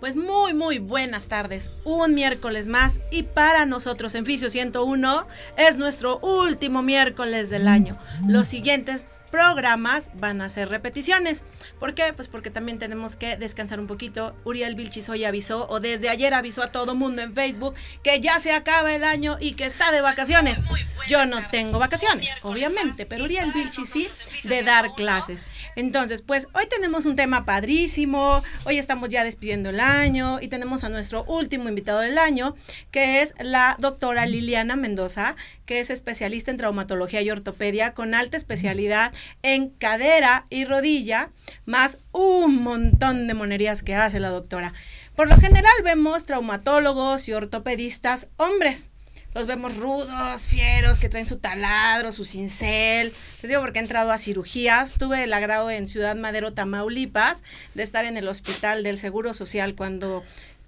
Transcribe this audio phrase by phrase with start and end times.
[0.00, 1.70] Pues muy, muy buenas tardes.
[1.84, 7.98] Un miércoles más y para nosotros en Fisio 101 es nuestro último miércoles del año.
[8.26, 11.44] Los siguientes programas van a ser repeticiones.
[11.78, 12.12] ¿Por qué?
[12.12, 14.34] Pues porque también tenemos que descansar un poquito.
[14.44, 18.40] Uriel Vilchis hoy avisó, o desde ayer avisó a todo mundo en Facebook, que ya
[18.40, 20.60] se acaba el año y que está de vacaciones.
[21.08, 24.08] Yo no tengo vacaciones, obviamente, pero Uriel Vilchis sí,
[24.44, 25.46] de dar clases.
[25.76, 30.84] Entonces, pues hoy tenemos un tema padrísimo, hoy estamos ya despidiendo el año y tenemos
[30.84, 32.54] a nuestro último invitado del año,
[32.90, 38.36] que es la doctora Liliana Mendoza, que es especialista en traumatología y ortopedia con alta
[38.36, 41.30] especialidad en cadera y rodilla,
[41.66, 44.72] más un montón de monerías que hace la doctora.
[45.16, 48.90] Por lo general vemos traumatólogos y ortopedistas hombres.
[49.34, 53.12] Los vemos rudos, fieros, que traen su taladro, su cincel.
[53.42, 54.94] Les digo porque he entrado a cirugías.
[54.94, 57.44] Tuve el agrado en Ciudad Madero, Tamaulipas,
[57.74, 60.24] de estar en el hospital del Seguro Social cuando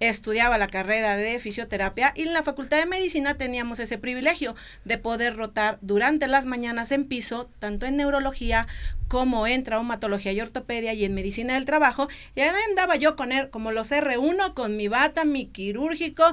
[0.09, 4.97] estudiaba la carrera de fisioterapia y en la Facultad de Medicina teníamos ese privilegio de
[4.97, 8.67] poder rotar durante las mañanas en piso, tanto en neurología
[9.11, 12.07] como en traumatología y ortopedia y en medicina del trabajo.
[12.33, 16.23] Y ahí andaba yo con él, como los R1, con mi bata, mi quirúrgico,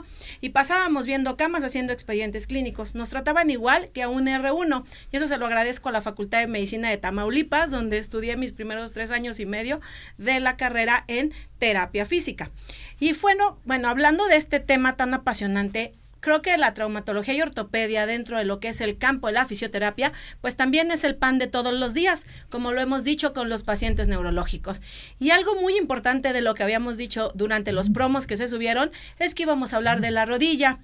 [0.40, 2.94] y pasábamos viendo camas haciendo expedientes clínicos.
[2.94, 4.84] Nos trataban igual que a un R1.
[5.10, 8.52] Y eso se lo agradezco a la Facultad de Medicina de Tamaulipas, donde estudié mis
[8.52, 9.80] primeros tres años y medio
[10.16, 12.52] de la carrera en terapia física.
[13.00, 18.06] Y bueno, bueno, hablando de este tema tan apasionante, creo que la traumatología y ortopedia
[18.06, 21.38] dentro de lo que es el campo de la fisioterapia, pues también es el pan
[21.38, 24.80] de todos los días, como lo hemos dicho con los pacientes neurológicos.
[25.18, 28.90] Y algo muy importante de lo que habíamos dicho durante los promos que se subieron
[29.18, 30.78] es que íbamos a hablar de la rodilla.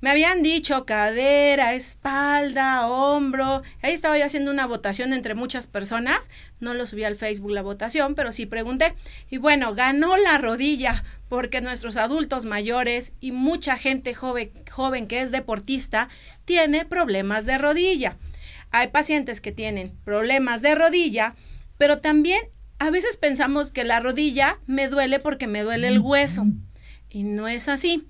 [0.00, 3.62] Me habían dicho cadera, espalda, hombro.
[3.82, 6.30] Ahí estaba yo haciendo una votación entre muchas personas.
[6.60, 8.94] No lo subí al Facebook la votación, pero sí pregunté.
[9.28, 15.20] Y bueno, ganó la rodilla porque nuestros adultos mayores y mucha gente joven, joven que
[15.20, 16.08] es deportista
[16.44, 18.16] tiene problemas de rodilla.
[18.70, 21.34] Hay pacientes que tienen problemas de rodilla,
[21.76, 22.40] pero también
[22.78, 26.44] a veces pensamos que la rodilla me duele porque me duele el hueso.
[27.10, 28.06] Y no es así.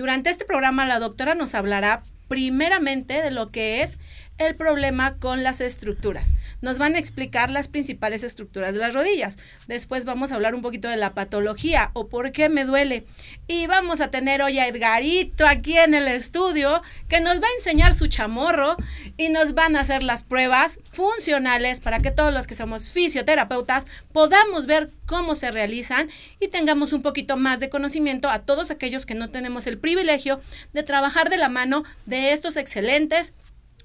[0.00, 3.98] Durante este programa la doctora nos hablará primeramente de lo que es
[4.38, 6.32] el problema con las estructuras.
[6.60, 9.38] Nos van a explicar las principales estructuras de las rodillas.
[9.66, 13.06] Después vamos a hablar un poquito de la patología o por qué me duele.
[13.46, 17.58] Y vamos a tener hoy a Edgarito aquí en el estudio que nos va a
[17.58, 18.76] enseñar su chamorro
[19.16, 23.86] y nos van a hacer las pruebas funcionales para que todos los que somos fisioterapeutas
[24.12, 29.06] podamos ver cómo se realizan y tengamos un poquito más de conocimiento a todos aquellos
[29.06, 30.40] que no tenemos el privilegio
[30.72, 33.34] de trabajar de la mano de estos excelentes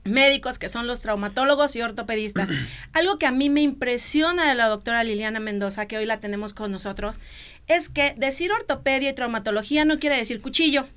[0.06, 2.50] médicos que son los traumatólogos y ortopedistas.
[2.94, 6.54] Algo que a mí me impresiona de la doctora Liliana Mendoza, que hoy la tenemos
[6.54, 7.18] con nosotros,
[7.68, 10.88] es que decir ortopedia y traumatología no quiere decir cuchillo.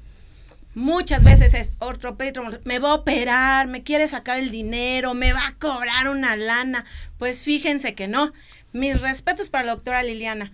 [0.75, 5.45] Muchas veces es ortopedia, me va a operar, me quiere sacar el dinero, me va
[5.45, 6.85] a cobrar una lana.
[7.19, 8.33] Pues fíjense que no.
[8.73, 10.53] Mis respetos para la doctora Liliana.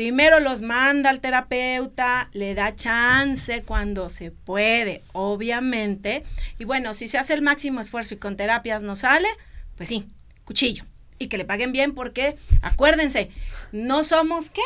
[0.00, 6.24] Primero los manda al terapeuta, le da chance cuando se puede, obviamente.
[6.58, 9.28] Y bueno, si se hace el máximo esfuerzo y con terapias no sale,
[9.76, 10.06] pues sí,
[10.46, 10.84] cuchillo.
[11.18, 13.30] Y que le paguen bien porque, acuérdense,
[13.72, 14.62] no somos qué?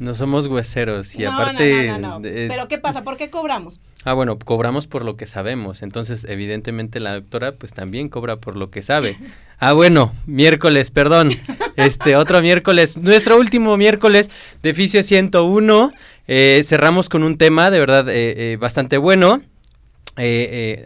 [0.00, 1.88] No somos hueseros y aparte...
[1.88, 3.02] No, no, no, Pero ¿qué pasa?
[3.02, 3.80] ¿Por qué cobramos?
[4.04, 5.82] Ah, bueno, cobramos por lo que sabemos.
[5.82, 9.16] Entonces, evidentemente la doctora pues también cobra por lo que sabe.
[9.60, 11.30] Ah, bueno, miércoles, perdón.
[11.74, 14.30] Este, otro miércoles, nuestro último miércoles
[14.62, 15.92] de Fisio 101.
[16.28, 19.42] Eh, cerramos con un tema de verdad eh, eh, bastante bueno.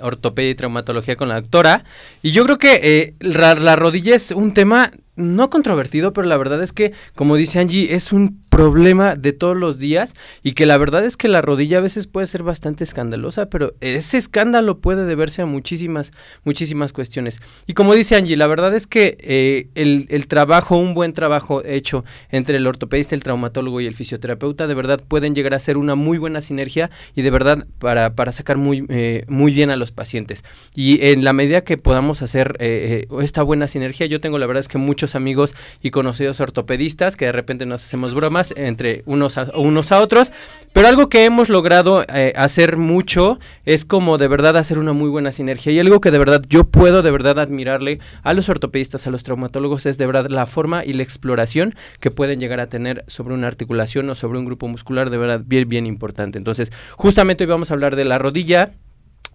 [0.00, 1.84] ortopedia y traumatología con la doctora.
[2.22, 6.72] Y yo creo que la rodilla es un tema no controvertido, pero la verdad es
[6.72, 11.06] que, como dice Angie, es un problema de todos los días y que la verdad
[11.06, 15.40] es que la rodilla a veces puede ser bastante escandalosa, pero ese escándalo puede deberse
[15.40, 16.12] a muchísimas,
[16.44, 17.40] muchísimas cuestiones.
[17.66, 22.04] Y como dice Angie, la verdad es que eh, el, trabajo, un buen trabajo hecho
[22.30, 25.94] entre el ortopedista, el traumatólogo y el fisioterapeuta, de verdad pueden llegar a ser una
[25.94, 29.92] muy buena sinergia y de verdad para, para sacar muy, eh, muy bien a los
[29.92, 30.44] pacientes.
[30.74, 34.60] Y en la medida que podamos hacer eh, esta buena sinergia, yo tengo la verdad
[34.60, 39.38] es que muchos amigos y conocidos ortopedistas que de repente nos hacemos bromas entre unos
[39.38, 40.32] a, otros,
[40.72, 45.08] pero algo que hemos logrado eh, hacer mucho es como de verdad hacer una muy
[45.08, 49.06] buena sinergia y algo que de verdad yo puedo de verdad admirarle a los ortopedistas,
[49.06, 52.68] a los traumatólogos es de verdad la forma y la exploración que pueden llegar a
[52.68, 56.38] tener sobre una articulación o sobre un grupo muscular de verdad bien bien importante.
[56.38, 58.72] Entonces, justamente hoy vamos a hablar de la rodilla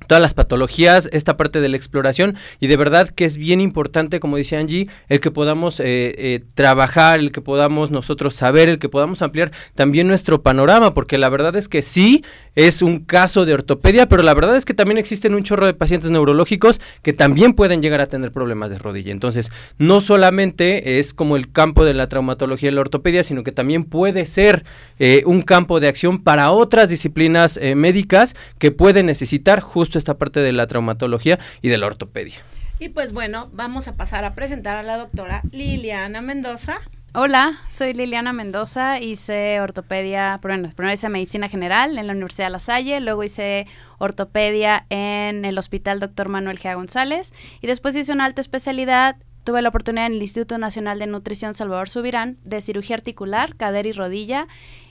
[0.05, 4.19] todas las patologías, esta parte de la exploración y de verdad que es bien importante,
[4.19, 5.85] como dice Angie, el que podamos eh,
[6.17, 11.17] eh, trabajar, el que podamos nosotros saber, el que podamos ampliar también nuestro panorama, porque
[11.17, 12.23] la verdad es que sí
[12.55, 15.73] es un caso de ortopedia, pero la verdad es que también existen un chorro de
[15.73, 19.11] pacientes neurológicos que también pueden llegar a tener problemas de rodilla.
[19.11, 23.51] Entonces, no solamente es como el campo de la traumatología y la ortopedia, sino que
[23.51, 24.65] también puede ser
[24.99, 30.39] eh, un campo de acción para otras disciplinas médicas que pueden necesitar justo esta parte
[30.39, 32.35] de la traumatología y de la ortopedia.
[32.79, 36.79] Y pues bueno, vamos a pasar a presentar a la doctora Liliana Mendoza.
[37.13, 42.51] Hola, soy Liliana Mendoza, hice ortopedia, bueno, primero hice medicina general en la Universidad de
[42.51, 43.65] La Salle, luego hice
[43.97, 46.29] ortopedia en el Hospital Dr.
[46.29, 46.75] Manuel G.
[46.75, 51.07] González y después hice una alta especialidad tuve la oportunidad en el Instituto Nacional de
[51.07, 54.45] Nutrición Salvador Subirán de cirugía articular, cadera y rodilla.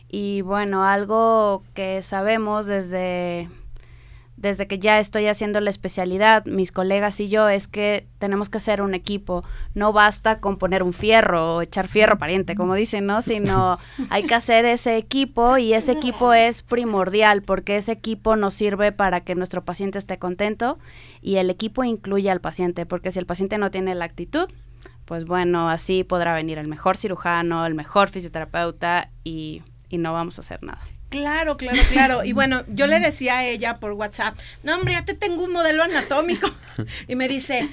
[0.08, 3.48] Y bueno, algo que sabemos desde
[4.36, 8.58] desde que ya estoy haciendo la especialidad, mis colegas y yo, es que tenemos que
[8.58, 9.44] hacer un equipo.
[9.74, 13.22] No basta con poner un fierro o echar fierro pariente, como dicen, ¿no?
[13.22, 13.78] Sino
[14.10, 18.92] hay que hacer ese equipo y ese equipo es primordial porque ese equipo nos sirve
[18.92, 20.78] para que nuestro paciente esté contento
[21.22, 24.48] y el equipo incluye al paciente, porque si el paciente no tiene la actitud,
[25.06, 30.38] pues bueno, así podrá venir el mejor cirujano, el mejor fisioterapeuta y, y no vamos
[30.38, 30.80] a hacer nada.
[31.08, 32.24] Claro, claro, claro.
[32.24, 35.52] Y bueno, yo le decía a ella por WhatsApp, no, hombre, ya te tengo un
[35.52, 36.50] modelo anatómico.
[37.08, 37.70] Y me dice,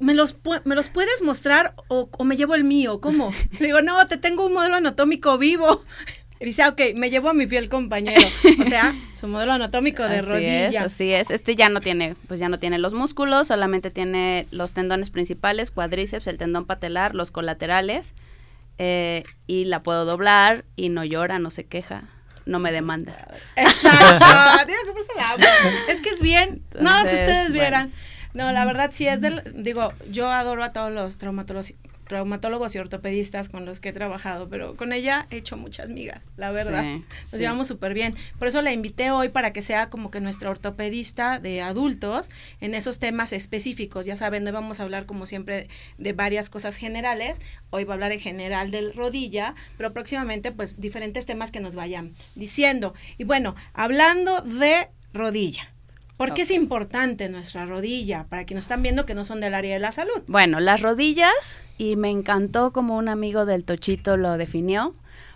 [0.00, 3.00] ¿me los, ¿me los puedes mostrar o, me llevo el mío?
[3.00, 3.32] ¿Cómo?
[3.60, 5.84] Le digo, no, te tengo un modelo anatómico vivo.
[6.40, 8.26] Y dice, ah, ok, me llevo a mi fiel compañero.
[8.60, 10.84] O sea, su modelo anatómico de rodilla.
[10.84, 11.30] así es.
[11.30, 15.70] Este ya no tiene, pues ya no tiene los músculos, solamente tiene los tendones principales,
[15.70, 18.14] cuádriceps, el tendón patelar, los colaterales.
[18.82, 22.04] Eh, y la puedo doblar y no llora, no se queja
[22.46, 23.16] no me demanda.
[23.56, 24.26] Exacto.
[25.88, 26.64] Es que es bien.
[26.78, 27.92] no, si ustedes vieran.
[28.32, 31.74] No, la verdad sí es del, digo, yo adoro a todos los traumatólogos,
[32.10, 36.20] traumatólogos y ortopedistas con los que he trabajado, pero con ella he hecho muchas migas,
[36.36, 36.84] la verdad.
[37.30, 38.16] Nos llevamos súper bien.
[38.36, 42.28] Por eso la invité hoy para que sea como que nuestra ortopedista de adultos
[42.60, 44.06] en esos temas específicos.
[44.06, 45.68] Ya saben, hoy vamos a hablar como siempre
[45.98, 47.38] de varias cosas generales.
[47.70, 51.76] Hoy va a hablar en general del rodilla, pero próximamente pues diferentes temas que nos
[51.76, 52.92] vayan diciendo.
[53.18, 55.70] Y bueno, hablando de rodilla.
[56.20, 58.26] ¿Por qué es importante nuestra rodilla?
[58.28, 60.22] Para quienes están viendo que no son del área de la salud.
[60.26, 61.32] Bueno, las rodillas,
[61.78, 64.94] y me encantó como un amigo del Tochito lo definió,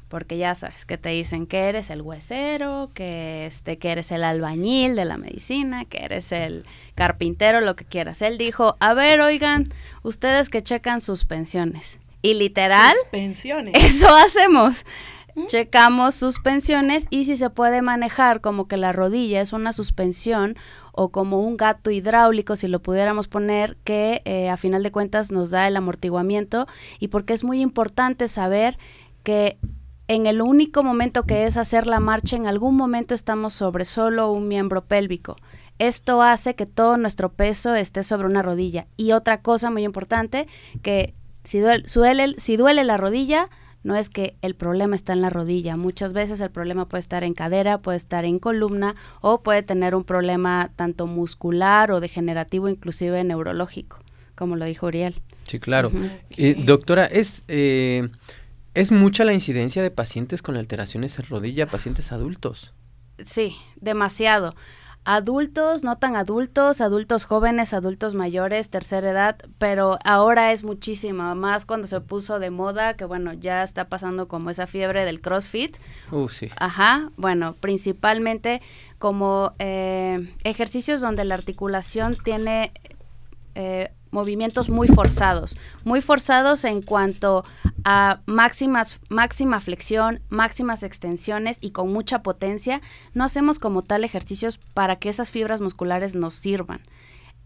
[0.08, 4.24] porque ya sabes que te dicen que eres el huesero, que este, que eres el
[4.24, 8.20] albañil de la medicina, que eres el carpintero, lo que quieras.
[8.20, 9.72] Él dijo, a ver, oigan,
[10.02, 11.98] ustedes que checan sus pensiones.
[12.20, 13.72] Y literal, pensiones.
[13.82, 14.84] eso hacemos
[15.46, 20.56] checamos suspensiones y si se puede manejar como que la rodilla es una suspensión
[20.92, 25.32] o como un gato hidráulico, si lo pudiéramos poner, que eh, a final de cuentas
[25.32, 26.66] nos da el amortiguamiento
[27.00, 28.78] y porque es muy importante saber
[29.22, 29.58] que
[30.06, 34.30] en el único momento que es hacer la marcha, en algún momento estamos sobre solo
[34.30, 35.36] un miembro pélvico.
[35.78, 38.86] Esto hace que todo nuestro peso esté sobre una rodilla.
[38.96, 40.46] Y otra cosa muy importante,
[40.82, 43.48] que si duele, si duele la rodilla,
[43.84, 47.22] no es que el problema está en la rodilla, muchas veces el problema puede estar
[47.22, 52.68] en cadera, puede estar en columna o puede tener un problema tanto muscular o degenerativo,
[52.68, 53.98] inclusive neurológico,
[54.34, 55.14] como lo dijo Uriel.
[55.46, 55.92] Sí, claro.
[56.30, 57.44] Eh, doctora, es...
[57.46, 58.08] Eh,
[58.74, 62.74] ¿Es mucha la incidencia de pacientes con alteraciones en rodilla, pacientes adultos?
[63.24, 64.56] Sí, demasiado
[65.04, 71.66] adultos, no tan adultos, adultos jóvenes, adultos mayores, tercera edad, pero ahora es muchísima, más
[71.66, 75.76] cuando se puso de moda, que bueno, ya está pasando como esa fiebre del CrossFit.
[76.10, 76.48] Uh, sí.
[76.56, 78.62] Ajá, bueno, principalmente
[78.98, 82.72] como eh, ejercicios donde la articulación tiene...
[83.54, 87.44] Eh, movimientos muy forzados, muy forzados en cuanto
[87.84, 92.80] a máximas, máxima flexión, máximas extensiones y con mucha potencia,
[93.12, 96.80] no hacemos como tal ejercicios para que esas fibras musculares nos sirvan.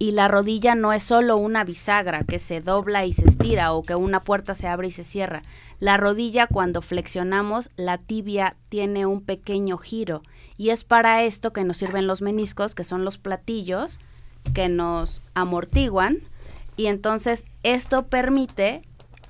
[0.01, 3.83] Y la rodilla no es solo una bisagra que se dobla y se estira o
[3.83, 5.43] que una puerta se abre y se cierra.
[5.81, 10.23] La rodilla cuando flexionamos, la tibia tiene un pequeño giro
[10.57, 13.99] y es para esto que nos sirven los meniscos, que son los platillos
[14.55, 16.19] que nos amortiguan
[16.79, 18.83] y entonces esto permite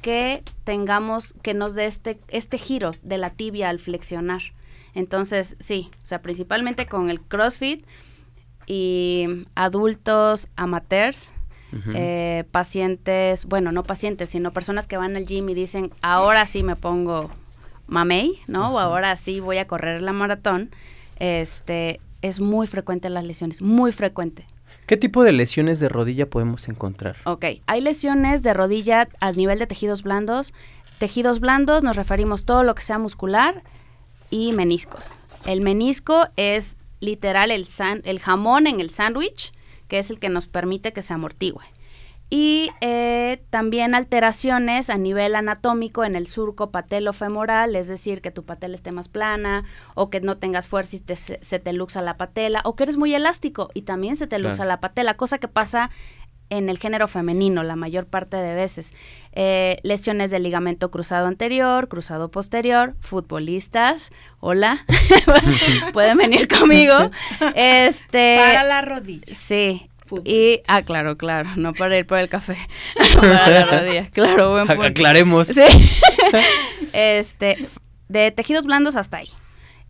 [0.03, 4.43] que tengamos, que nos dé este, este giro de la tibia al flexionar.
[4.95, 7.87] Entonces, sí, o sea, principalmente con el CrossFit
[8.67, 11.33] y adultos amateurs,
[11.95, 16.63] eh, pacientes, bueno, no pacientes, sino personas que van al gym y dicen, ahora sí
[16.63, 17.31] me pongo
[17.87, 18.75] mamey, ¿no?
[18.75, 20.71] O ahora sí voy a correr la maratón.
[21.19, 24.47] Este, es muy frecuente las lesiones, muy frecuente.
[24.89, 27.17] ¿Qué tipo de lesiones de rodilla podemos encontrar?
[27.25, 30.55] Ok, hay lesiones de rodilla a nivel de tejidos blandos.
[30.99, 33.63] Tejidos blandos nos referimos todo lo que sea muscular
[34.31, 35.13] y meniscos.
[35.45, 37.67] El menisco es literal el,
[38.05, 39.53] el jamón en el sándwich,
[39.89, 41.65] que es el que nos permite que se amortigüe
[42.31, 48.45] y eh, también alteraciones a nivel anatómico en el surco patelofemoral, es decir, que tu
[48.45, 52.61] patela esté más plana o que no tengas fuerza y se te luxa la patela
[52.65, 55.91] o que eres muy elástico y también se te luxa la patela, cosa que pasa
[56.51, 58.95] en el género femenino la mayor parte de veces.
[59.33, 64.85] Eh, lesiones del ligamento cruzado anterior, cruzado posterior, futbolistas, hola,
[65.93, 66.95] pueden venir conmigo.
[67.55, 69.35] Este, Para la rodilla.
[69.35, 69.88] Sí,
[70.25, 72.57] y, ah, claro, claro, no para ir por el café,
[73.21, 74.83] para claro, buen punto.
[74.83, 75.49] Aclaremos.
[75.49, 75.63] Sí.
[76.93, 77.57] este,
[78.09, 79.29] de tejidos blandos hasta ahí.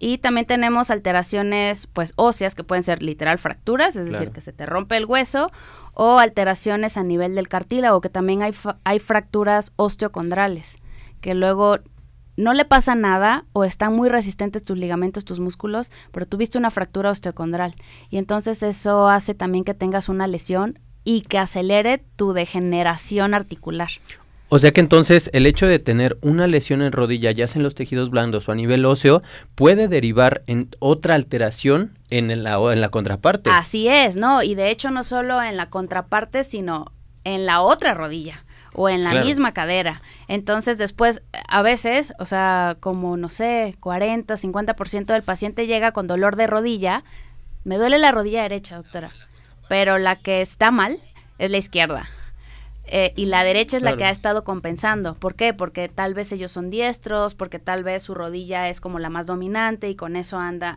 [0.00, 4.52] Y también tenemos alteraciones, pues, óseas, que pueden ser literal fracturas, es decir, que se
[4.52, 5.50] te rompe el hueso,
[5.92, 10.78] o alteraciones a nivel del cartílago, que también hay, hay fracturas osteocondrales,
[11.20, 11.80] que luego
[12.38, 16.70] no le pasa nada o están muy resistentes tus ligamentos, tus músculos, pero tuviste una
[16.70, 17.74] fractura osteocondral.
[18.10, 23.88] Y entonces eso hace también que tengas una lesión y que acelere tu degeneración articular.
[24.50, 27.64] O sea que entonces el hecho de tener una lesión en rodilla, ya sea en
[27.64, 29.20] los tejidos blandos o a nivel óseo,
[29.56, 33.50] puede derivar en otra alteración en la, en la contraparte.
[33.50, 34.44] Así es, ¿no?
[34.44, 36.92] Y de hecho no solo en la contraparte, sino
[37.24, 38.44] en la otra rodilla
[38.78, 40.02] o en la misma cadera.
[40.28, 46.06] Entonces después, a veces, o sea, como no sé, 40, 50% del paciente llega con
[46.06, 47.02] dolor de rodilla.
[47.64, 49.10] Me duele la rodilla derecha, doctora,
[49.68, 51.00] pero la que está mal
[51.38, 52.08] es la izquierda.
[52.84, 55.14] Eh, y la derecha es la que ha estado compensando.
[55.16, 55.52] ¿Por qué?
[55.52, 59.26] Porque tal vez ellos son diestros, porque tal vez su rodilla es como la más
[59.26, 60.76] dominante y con eso anda,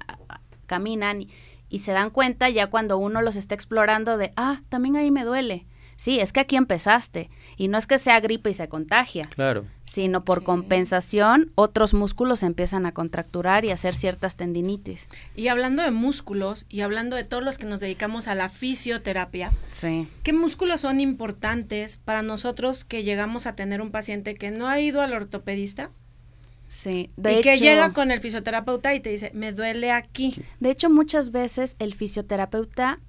[0.65, 1.29] caminan y,
[1.69, 5.23] y se dan cuenta ya cuando uno los está explorando de, ah, también ahí me
[5.23, 5.67] duele.
[6.01, 7.29] Sí, es que aquí empezaste.
[7.57, 9.21] Y no es que sea gripe y se contagia.
[9.35, 9.67] Claro.
[9.85, 15.05] Sino por compensación, otros músculos empiezan a contracturar y a hacer ciertas tendinitis.
[15.35, 19.51] Y hablando de músculos y hablando de todos los que nos dedicamos a la fisioterapia,
[19.73, 20.07] sí.
[20.23, 24.79] ¿qué músculos son importantes para nosotros que llegamos a tener un paciente que no ha
[24.79, 25.91] ido al ortopedista?
[26.67, 30.43] Sí, de y que llega con el fisioterapeuta y te dice, me duele aquí.
[30.59, 33.01] De hecho, muchas veces el fisioterapeuta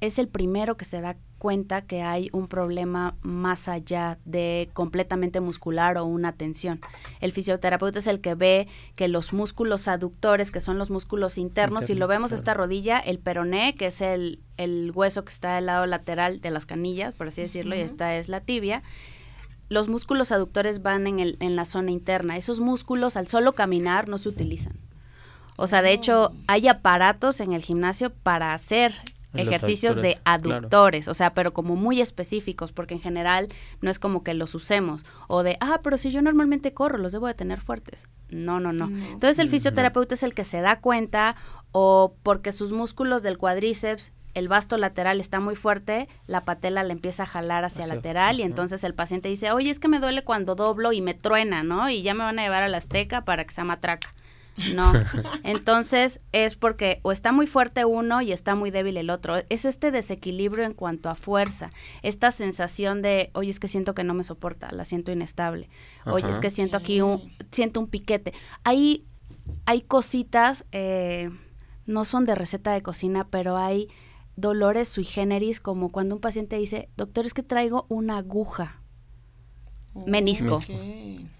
[0.00, 5.40] es el primero que se da cuenta que hay un problema más allá de completamente
[5.40, 6.80] muscular o una tensión.
[7.20, 11.86] El fisioterapeuta es el que ve que los músculos aductores, que son los músculos internos,
[11.86, 15.66] si lo vemos esta rodilla, el peroné, que es el, el, hueso que está al
[15.66, 18.82] lado lateral de las canillas, por así decirlo, y esta es la tibia,
[19.68, 22.36] los músculos aductores van en, el, en la zona interna.
[22.36, 24.74] Esos músculos al solo caminar no se utilizan.
[25.56, 28.94] O sea, de hecho, hay aparatos en el gimnasio para hacer
[29.38, 33.48] ejercicios de aductores, o sea, pero como muy específicos, porque en general
[33.80, 37.12] no es como que los usemos, o de, ah, pero si yo normalmente corro, los
[37.12, 38.06] debo de tener fuertes.
[38.30, 38.86] No, no, no.
[38.86, 41.36] Entonces el fisioterapeuta es el que se da cuenta,
[41.72, 46.92] o porque sus músculos del cuádriceps el vasto lateral está muy fuerte, la patela le
[46.92, 50.24] empieza a jalar hacia, lateral y entonces el paciente dice, oye, es que me duele
[50.24, 51.88] cuando doblo y me truena, ¿no?
[51.88, 54.12] Y ya me van a llevar a la azteca para que sea matraca.
[54.74, 54.92] No.
[55.44, 59.36] Entonces es porque o está muy fuerte uno y está muy débil el otro.
[59.48, 61.72] Es este desequilibrio en cuanto a fuerza.
[62.02, 65.68] Esta sensación de, oye, es que siento que no me soporta, la siento inestable.
[66.06, 68.32] Oye, es que siento aquí un, siento un piquete.
[68.64, 69.04] Hay,
[69.64, 71.30] hay cositas, eh,
[71.84, 73.88] no son de receta de cocina, pero hay
[74.36, 78.82] dolores sui generis, como cuando un paciente dice, doctor, es que traigo una aguja
[80.06, 80.60] menisco.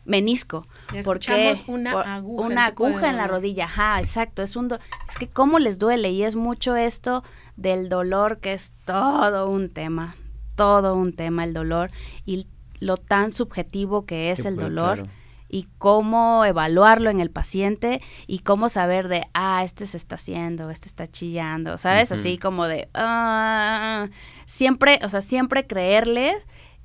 [0.04, 0.66] Menisco.
[1.04, 2.46] Porque una aguja.
[2.46, 3.64] Una aguja en la rodilla.
[3.64, 4.42] Ajá, exacto.
[4.42, 4.72] Es un
[5.08, 7.24] es que cómo les duele y es mucho esto
[7.56, 10.16] del dolor que es todo un tema.
[10.54, 11.90] Todo un tema el dolor
[12.24, 12.46] y
[12.80, 15.08] lo tan subjetivo que es el dolor.
[15.48, 20.70] y cómo evaluarlo en el paciente y cómo saber de, ah, este se está haciendo,
[20.70, 22.10] este está chillando, ¿sabes?
[22.10, 24.08] Así como de, ah,
[24.44, 26.34] siempre, o sea, siempre creerle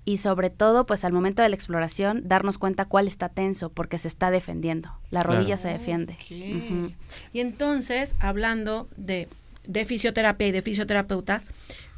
[0.04, 3.98] y sobre todo, pues al momento de la exploración, darnos cuenta cuál está tenso, porque
[3.98, 4.92] se está defendiendo.
[5.12, 6.18] La rodilla se defiende.
[7.34, 9.28] Y entonces, hablando de,
[9.68, 11.46] de fisioterapia y de fisioterapeutas,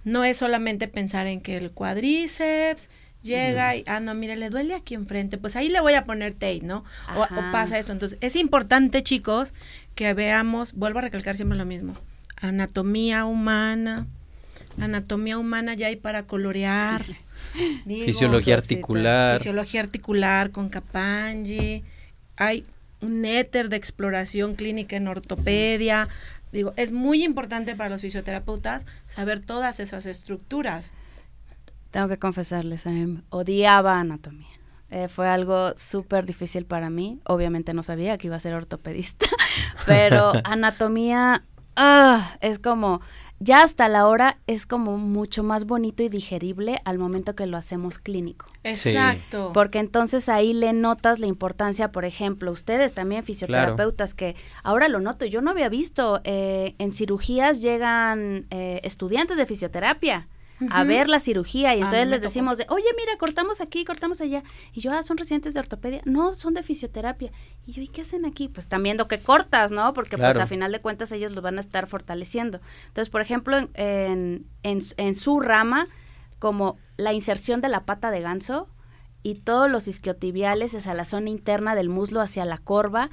[0.03, 2.89] no es solamente pensar en que el cuádriceps
[3.21, 6.33] llega y, ah, no, mire, le duele aquí enfrente, pues ahí le voy a poner
[6.33, 6.83] tape, ¿no?
[7.15, 7.93] O, o, pasa esto.
[7.93, 9.53] Entonces, es importante, chicos,
[9.95, 11.93] que veamos, vuelvo a recalcar siempre lo mismo,
[12.35, 14.07] anatomía humana,
[14.79, 17.05] anatomía humana ya hay para colorear.
[17.85, 19.37] fisiología articular.
[19.37, 21.83] Fisiología articular con Kapanji.
[22.37, 22.65] Hay
[23.01, 26.07] un éter de exploración clínica en ortopedia.
[26.51, 30.93] Digo, es muy importante para los fisioterapeutas saber todas esas estructuras.
[31.91, 34.47] Tengo que confesarles, eh, odiaba anatomía.
[34.89, 37.19] Eh, fue algo súper difícil para mí.
[37.25, 39.25] Obviamente no sabía que iba a ser ortopedista,
[39.85, 41.43] pero anatomía
[41.75, 43.01] ah, es como
[43.43, 47.57] ya hasta la hora es como mucho más bonito y digerible al momento que lo
[47.57, 48.47] hacemos clínico.
[48.63, 49.51] Exacto.
[49.53, 55.01] Porque entonces ahí le notas la importancia, por ejemplo, ustedes también fisioterapeutas que ahora lo
[55.01, 60.27] noto, yo no había visto, eh, en cirugías llegan eh, estudiantes de fisioterapia
[60.69, 64.43] a ver la cirugía y entonces les decimos de, oye, mira, cortamos aquí, cortamos allá.
[64.73, 66.01] Y yo, ah, son residentes de ortopedia.
[66.05, 67.31] No, son de fisioterapia.
[67.65, 68.47] Y yo, ¿y qué hacen aquí?
[68.47, 69.93] Pues están viendo que cortas, ¿no?
[69.93, 72.61] Porque pues a final de cuentas ellos los van a estar fortaleciendo.
[72.87, 75.87] Entonces, por ejemplo, en, en, en su rama,
[76.39, 78.67] como la inserción de la pata de ganso
[79.23, 83.09] y todos los isquiotibiales hacia la zona interna del muslo, hacia la corva,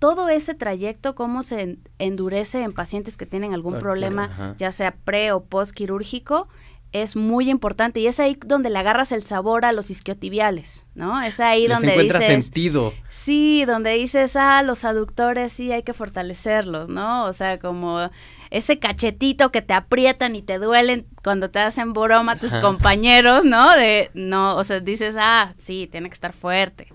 [0.00, 5.32] todo ese trayecto, cómo se endurece en pacientes que tienen algún problema, ya sea pre
[5.32, 6.48] o post quirúrgico,
[6.94, 11.20] es muy importante y es ahí donde le agarras el sabor a los isquiotibiales, ¿no?
[11.20, 12.94] Es ahí donde encuentra sentido.
[13.08, 17.24] Sí, donde dices, ah, los aductores sí hay que fortalecerlos, ¿no?
[17.24, 18.10] O sea, como
[18.50, 23.74] ese cachetito que te aprietan y te duelen cuando te hacen broma tus compañeros, ¿no?
[23.74, 26.92] De, no, o sea, dices, ah, sí, tiene que estar fuerte.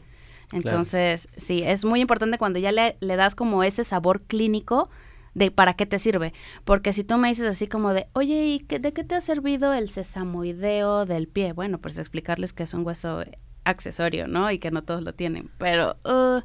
[0.53, 4.89] Entonces, sí, es muy importante cuando ya le, le das como ese sabor clínico,
[5.33, 6.33] de para qué te sirve.
[6.65, 9.73] Porque si tú me dices así como de, oye, ¿y de qué te ha servido
[9.73, 11.53] el sesamoideo del pie?
[11.53, 13.23] Bueno, pues explicarles que es un hueso
[13.63, 14.51] accesorio, ¿no?
[14.51, 15.51] Y que no todos lo tienen.
[15.57, 16.41] Pero, uh,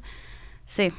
[0.65, 0.89] sí.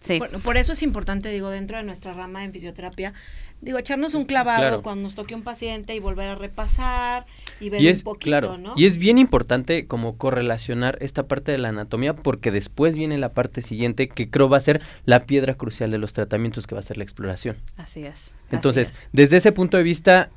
[0.00, 0.18] Sí.
[0.42, 3.12] por eso es importante, digo, dentro de nuestra rama en fisioterapia,
[3.60, 7.26] digo, echarnos un clavado cuando nos toque un paciente y volver a repasar
[7.60, 8.74] y ver un poquito, ¿no?
[8.76, 13.32] Y es bien importante como correlacionar esta parte de la anatomía porque después viene la
[13.32, 16.80] parte siguiente que creo va a ser la piedra crucial de los tratamientos que va
[16.80, 17.56] a ser la exploración.
[17.76, 18.32] Así es.
[18.50, 20.30] Entonces, desde ese punto de vista,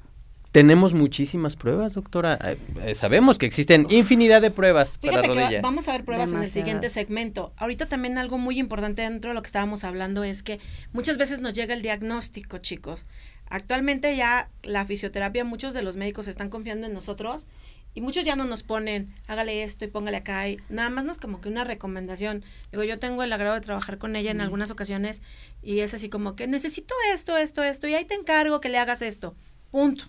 [0.54, 2.38] tenemos muchísimas pruebas, doctora.
[2.44, 5.62] Eh, eh, sabemos que existen infinidad de pruebas para la rodilla.
[5.62, 7.52] vamos a ver pruebas en el siguiente segmento.
[7.58, 10.60] Ahorita también algo muy importante dentro de lo que estábamos hablando es que
[10.92, 13.08] muchas veces nos llega el diagnóstico, chicos.
[13.50, 17.48] Actualmente ya la fisioterapia, muchos de los médicos están confiando en nosotros
[17.96, 20.48] y muchos ya no nos ponen, hágale esto y póngale acá.
[20.48, 22.44] Y nada más nos como que una recomendación.
[22.72, 25.24] Digo, yo tengo el agrado de trabajar con ella en algunas ocasiones
[25.64, 28.78] y es así como que necesito esto, esto, esto y ahí te encargo que le
[28.78, 29.36] hagas esto.
[29.72, 30.06] Punto.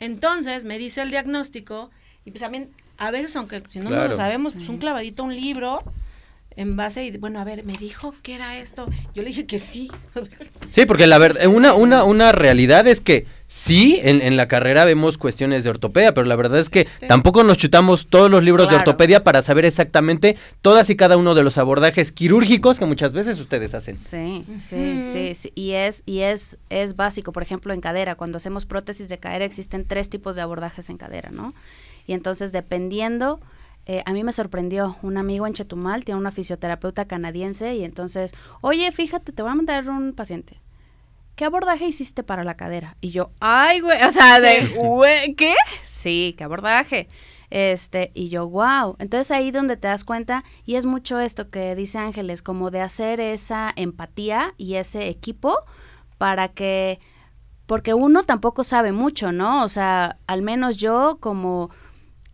[0.00, 1.90] Entonces me dice el diagnóstico
[2.24, 5.82] y pues también a veces, aunque si no, lo sabemos, pues un clavadito, un libro
[6.56, 8.88] en base y bueno, a ver, me dijo que era esto.
[9.14, 9.90] Yo le dije que sí.
[10.70, 14.84] Sí, porque la verdad, una, una, una realidad es que sí, en, en, la carrera
[14.84, 18.70] vemos cuestiones de ortopedia, pero la verdad es que tampoco nos chutamos todos los libros
[18.70, 23.12] de ortopedia para saber exactamente todas y cada uno de los abordajes quirúrgicos que muchas
[23.12, 23.96] veces ustedes hacen.
[23.96, 28.36] Sí, sí, sí, sí, y es y es es básico, por ejemplo, en cadera, cuando
[28.36, 31.52] hacemos prótesis de cadera existen tres tipos de abordajes en cadera, ¿no?
[32.06, 33.40] Y entonces dependiendo
[33.86, 38.32] eh, a mí me sorprendió, un amigo en Chetumal tiene una fisioterapeuta canadiense y entonces,
[38.60, 40.60] oye, fíjate, te voy a mandar un paciente
[41.40, 42.98] ¿qué abordaje hiciste para la cadera?
[43.00, 45.54] Y yo, ay, güey, o sea, de, güey, ¿qué?
[45.84, 47.08] Sí, ¿qué abordaje?
[47.48, 48.96] Este, y yo, wow.
[48.98, 52.82] Entonces ahí donde te das cuenta, y es mucho esto que dice Ángeles, como de
[52.82, 55.56] hacer esa empatía y ese equipo
[56.18, 57.00] para que,
[57.64, 59.64] porque uno tampoco sabe mucho, ¿no?
[59.64, 61.70] O sea, al menos yo como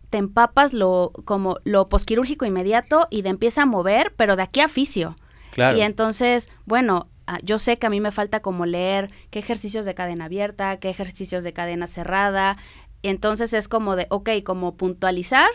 [0.09, 4.59] te empapas lo, como lo posquirúrgico inmediato y te empieza a mover, pero de aquí
[4.59, 5.15] a fisio.
[5.51, 5.77] Claro.
[5.77, 7.07] Y entonces, bueno,
[7.43, 10.89] yo sé que a mí me falta como leer qué ejercicios de cadena abierta, qué
[10.89, 12.57] ejercicios de cadena cerrada.
[13.03, 15.49] Entonces es como de, ok, como puntualizar,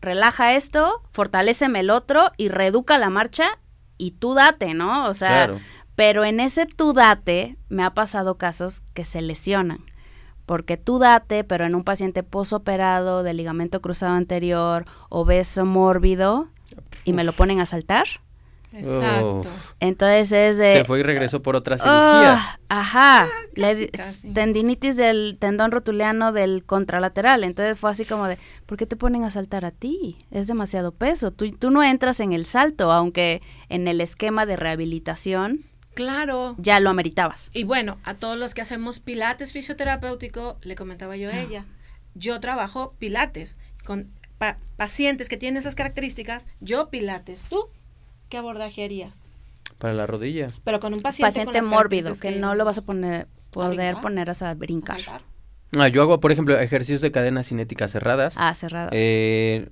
[0.00, 3.58] relaja esto, fortaleceme el otro y reeduca la marcha
[3.96, 5.08] y tú date, ¿no?
[5.08, 5.58] O sea,
[5.96, 9.84] pero en ese tú date me ha pasado casos que se lesionan.
[10.46, 16.48] Porque tú date, pero en un paciente posoperado de ligamento cruzado anterior, obeso mórbido,
[17.04, 18.06] y me lo ponen a saltar
[18.72, 19.46] Exacto.
[19.80, 20.72] Entonces es de...
[20.72, 22.34] Se fue y regresó por otra cirugía.
[22.34, 23.24] Ah, ajá.
[23.24, 27.44] Ah, tendinitis del tendón rotuliano del contralateral.
[27.44, 30.26] Entonces fue así como de, ¿por qué te ponen a saltar a ti?
[30.30, 31.30] Es demasiado peso.
[31.30, 35.64] Tú, tú no entras en el salto, aunque en el esquema de rehabilitación...
[35.94, 36.54] Claro.
[36.58, 37.50] Ya lo ameritabas.
[37.52, 41.40] Y bueno, a todos los que hacemos pilates fisioterapéutico, le comentaba yo a ah.
[41.40, 41.64] ella,
[42.14, 44.12] yo trabajo pilates con
[44.76, 47.68] pacientes que tienen esas características, yo pilates, tú
[48.28, 49.24] ¿qué abordaje harías?
[49.78, 50.48] Para la rodilla.
[50.64, 54.54] Pero con un paciente, paciente mórbido, que, no lo vas a poner, poder poner a
[54.54, 54.98] brincar.
[55.78, 58.34] Ah, yo hago, por ejemplo, ejercicios de cadena cinética cerradas.
[58.38, 58.90] Ah, cerradas.
[58.92, 59.68] Eh,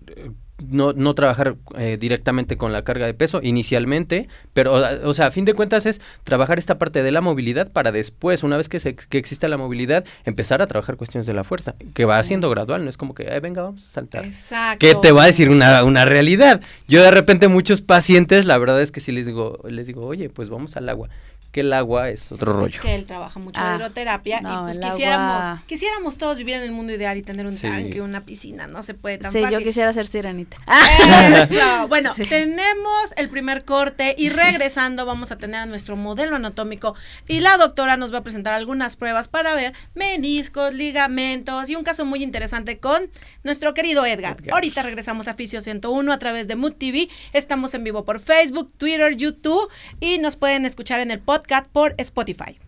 [0.69, 5.31] no, no trabajar eh, directamente con la carga de peso inicialmente, pero, o, sea, a
[5.31, 8.81] fin de cuentas es trabajar esta parte de la movilidad para después, una vez que,
[8.81, 12.49] se, que exista la movilidad, empezar a trabajar cuestiones de la fuerza, que va siendo
[12.51, 14.25] gradual, no es como que, venga, vamos a saltar.
[14.25, 14.79] Exacto.
[14.79, 16.61] Que te va a decir una, una realidad.
[16.89, 20.31] Yo de repente muchos pacientes, la verdad es que sí les digo, les digo, oye,
[20.31, 21.09] pues vamos al agua
[21.57, 22.67] que el agua es otro rollo.
[22.67, 26.57] Es que él trabaja mucho Ah, hidroterapia no, y pues quisiéramos, agua- quisiéramos todos vivir
[26.57, 27.67] en el mundo ideal y tener un Sí.
[27.67, 29.59] tanque, una piscina, no se puede tan Sí, fácil.
[29.59, 30.59] yo quisiera ser sirenita.
[31.35, 31.89] Eso.
[31.89, 32.25] Bueno, Sí.
[32.27, 36.95] tenemos el primer corte y regresando vamos a tener a nuestro modelo anatómico
[37.27, 41.85] y la doctora nos va a presentar algunas pruebas para ver meniscos, ligamentos y un
[41.85, 43.09] caso muy interesante con
[43.45, 44.37] nuestro querido Edgar.
[44.39, 44.53] Edgar.
[44.55, 47.09] Ahorita regresamos a Fisio 101 a través de Mood TV.
[47.33, 51.95] Estamos en vivo por Facebook, Twitter, YouTube y nos pueden escuchar en el podcast por
[51.99, 52.59] Spotify.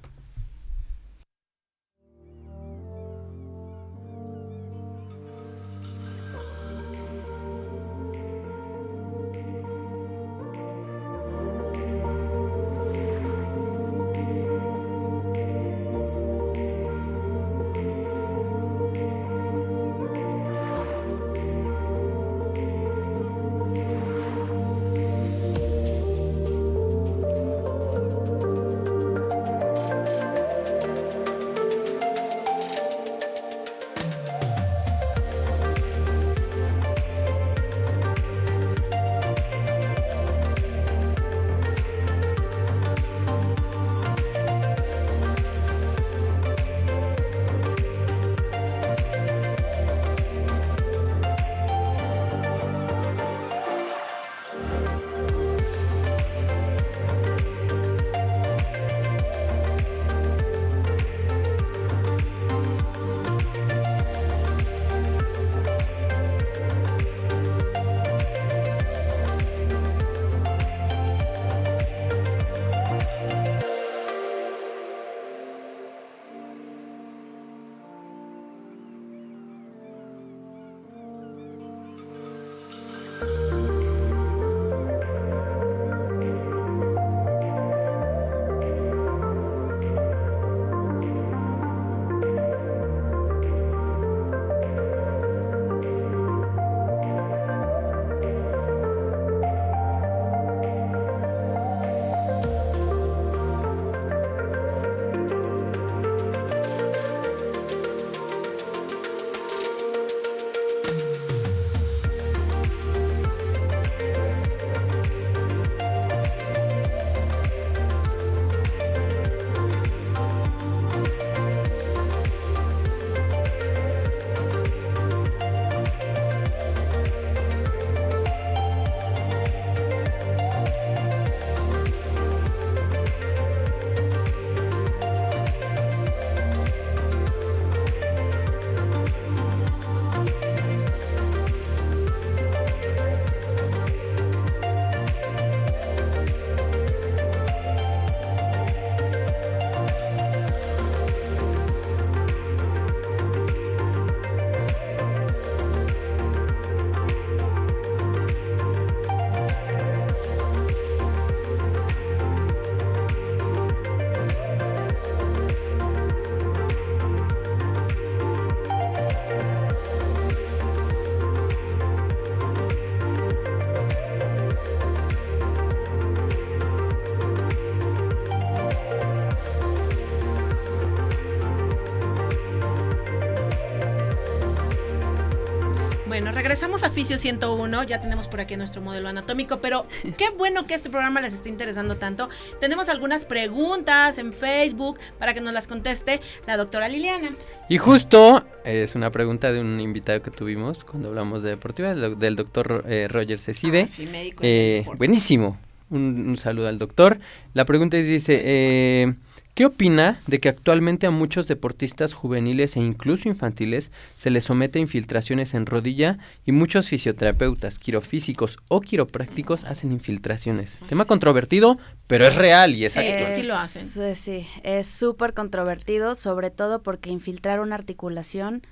[186.58, 190.74] Regresamos a Fisio 101, ya tenemos por aquí nuestro modelo anatómico, pero qué bueno que
[190.74, 192.28] este programa les esté interesando tanto.
[192.60, 197.30] Tenemos algunas preguntas en Facebook para que nos las conteste la doctora Liliana.
[197.68, 202.34] Y justo es una pregunta de un invitado que tuvimos cuando hablamos de deportiva, del,
[202.34, 203.82] doctor eh, Roger Cecide.
[203.82, 204.40] Ah, sí, médico.
[204.42, 205.60] Eh, buenísimo.
[205.90, 207.20] Un, un saludo al doctor.
[207.54, 209.14] La pregunta es, dice, eh,
[209.58, 214.78] ¿qué opina de que actualmente a muchos deportistas juveniles e incluso infantiles se les somete
[214.78, 220.78] a infiltraciones en rodilla y muchos fisioterapeutas, quirofísicos o quiroprácticos hacen infiltraciones?
[220.88, 223.26] Tema controvertido, pero es real y es Sí, actual.
[223.26, 223.84] sí lo hacen.
[223.84, 228.62] Sí, sí, es súper controvertido, sobre todo porque infiltrar una articulación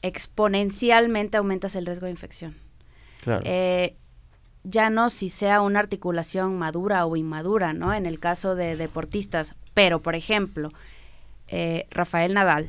[0.00, 2.56] exponencialmente aumentas el riesgo de infección.
[3.22, 3.42] Claro.
[3.44, 3.96] Eh,
[4.64, 7.92] ya no si sea una articulación madura o inmadura, ¿no?
[7.92, 9.54] En el caso de deportistas.
[9.76, 10.72] Pero, por ejemplo,
[11.48, 12.66] eh, Rafael Nadal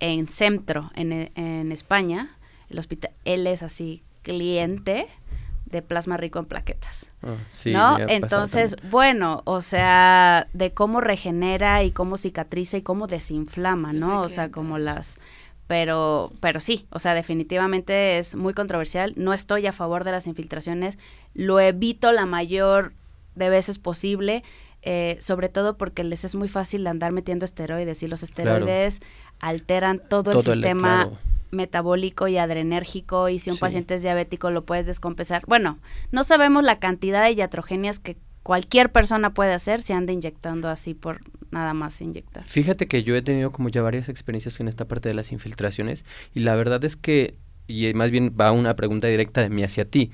[0.00, 2.36] en Centro, en, en España,
[2.68, 5.08] el hospital, él es así cliente
[5.64, 7.06] de plasma rico en plaquetas.
[7.22, 7.98] Ah, sí, ¿No?
[7.98, 14.20] Entonces, bueno, o sea, de cómo regenera y cómo cicatriza y cómo desinflama, ¿no?
[14.20, 15.16] O sea, como las
[15.68, 19.14] pero pero sí, o sea, definitivamente es muy controversial.
[19.16, 20.98] No estoy a favor de las infiltraciones,
[21.32, 22.92] lo evito la mayor
[23.36, 24.44] de veces posible.
[24.82, 29.00] Eh, sobre todo porque les es muy fácil andar metiendo esteroides y los esteroides
[29.40, 31.18] alteran todo, el Todo el- sistema claro.
[31.50, 33.60] metabólico y adrenérgico y si un Sí.
[33.60, 35.42] paciente es diabético lo puedes descompensar.
[35.46, 35.78] Bueno,
[36.10, 40.94] no sabemos la cantidad de iatrogenias que cualquier persona puede hacer si anda inyectando así
[40.94, 41.20] por
[41.52, 42.42] nada más inyectar.
[42.44, 46.04] Fíjate que yo he tenido como ya varias experiencias en esta parte de las infiltraciones
[46.34, 47.36] y la verdad es que,
[47.68, 50.10] y más bien va una pregunta directa de mí hacia ti.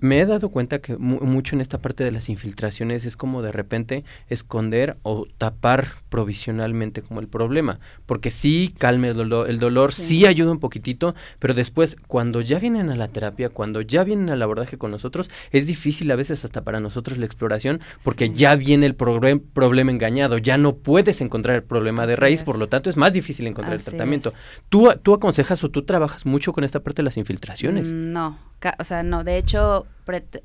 [0.00, 3.42] Me he dado cuenta que mu- mucho en esta parte de las infiltraciones es como
[3.42, 9.58] de repente esconder o tapar provisionalmente como el problema, porque sí calma el dolor, el
[9.58, 10.20] dolor Sí.
[10.20, 10.26] sí.
[10.26, 14.40] ayuda un poquitito, pero después cuando ya vienen a la terapia, cuando ya vienen al
[14.42, 18.32] abordaje con nosotros, es difícil a veces hasta para nosotros la exploración, porque Sí.
[18.34, 22.44] ya viene el problema engañado, ya no puedes encontrar el problema de Así raíz, es.
[22.44, 24.30] por lo tanto es más difícil encontrar Así el tratamiento.
[24.30, 24.34] es.
[24.68, 27.92] ¿Tú, ¿Tú aconsejas o tú trabajas mucho con esta parte de las infiltraciones?
[27.92, 28.38] Mm, No,
[28.78, 29.86] o sea, no, de hecho,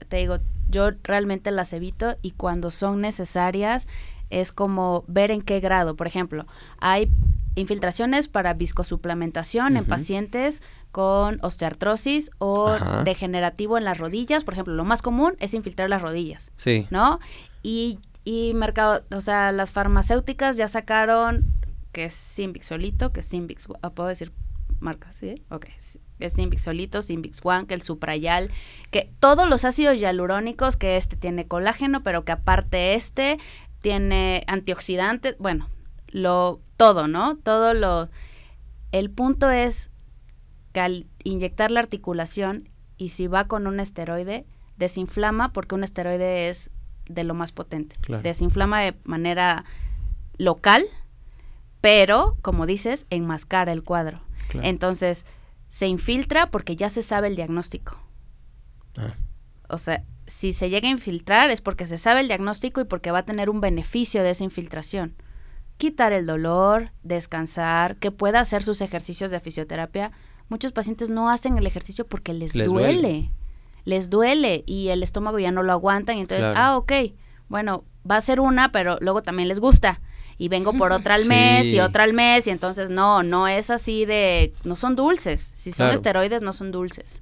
[0.08, 3.88] te digo, yo realmente las evito y cuando son necesarias
[4.30, 5.96] es como ver en qué grado.
[5.96, 6.46] Por ejemplo,
[6.80, 7.12] hay
[7.56, 13.04] infiltraciones para viscosuplementación en pacientes con osteoartrosis o Ajá.
[13.04, 14.44] degenerativo en las rodillas.
[14.44, 16.52] Por ejemplo, lo más común es infiltrar las rodillas.
[16.58, 16.88] Sí.
[16.90, 17.20] ¿no?
[17.64, 21.46] Y, y mercado, o sea, las farmacéuticas ya sacaron
[21.92, 24.34] que es Symbix solito, que es Symbix, ah, puedo decir
[24.80, 25.42] marcas, ¿sí?
[25.50, 25.68] Ok,
[26.20, 28.52] es Symbix solito, Symbix One, que el Suprayal,
[28.92, 33.38] que todos los ácidos hialurónicos, que este tiene colágeno, pero que aparte este
[33.82, 35.70] tiene antioxidantes, bueno,
[36.08, 37.38] lo, todo, ¿no?
[37.38, 38.10] Todo lo,
[38.92, 39.92] el punto es
[40.72, 44.46] que al inyectar la articulación y si va con un esteroide,
[44.78, 46.72] desinflama porque un esteroide es
[47.08, 47.96] de lo más potente.
[48.02, 48.24] Claro.
[48.24, 49.66] Desinflama de manera
[50.38, 50.86] local,
[51.82, 54.22] pero, como dices, enmascara el cuadro.
[54.48, 54.68] Claro.
[54.68, 55.26] Entonces,
[55.76, 57.98] se infiltra porque ya se sabe el diagnóstico.
[58.98, 59.14] Ah,
[59.68, 63.12] O sea, si se llega a infiltrar es porque se sabe el diagnóstico y porque
[63.12, 65.16] va a tener un beneficio de esa infiltración.
[65.78, 70.14] Quitar el dolor, descansar, que pueda hacer sus ejercicios de fisioterapia.
[70.48, 72.94] Muchos pacientes no hacen el ejercicio porque les, Les duele.
[72.94, 73.32] duele.
[73.84, 76.58] Les duele y el estómago ya no lo aguantan y entonces, Claro.
[76.62, 76.92] ah, ok,
[77.50, 80.00] bueno, va a ser una, pero luego también les gusta.
[80.38, 81.30] Y vengo por otra al Sí.
[81.30, 85.40] mes y otra al mes y entonces no, no es así de, no son dulces.
[85.42, 85.94] Si son Claro.
[85.94, 87.22] esteroides, no son dulces.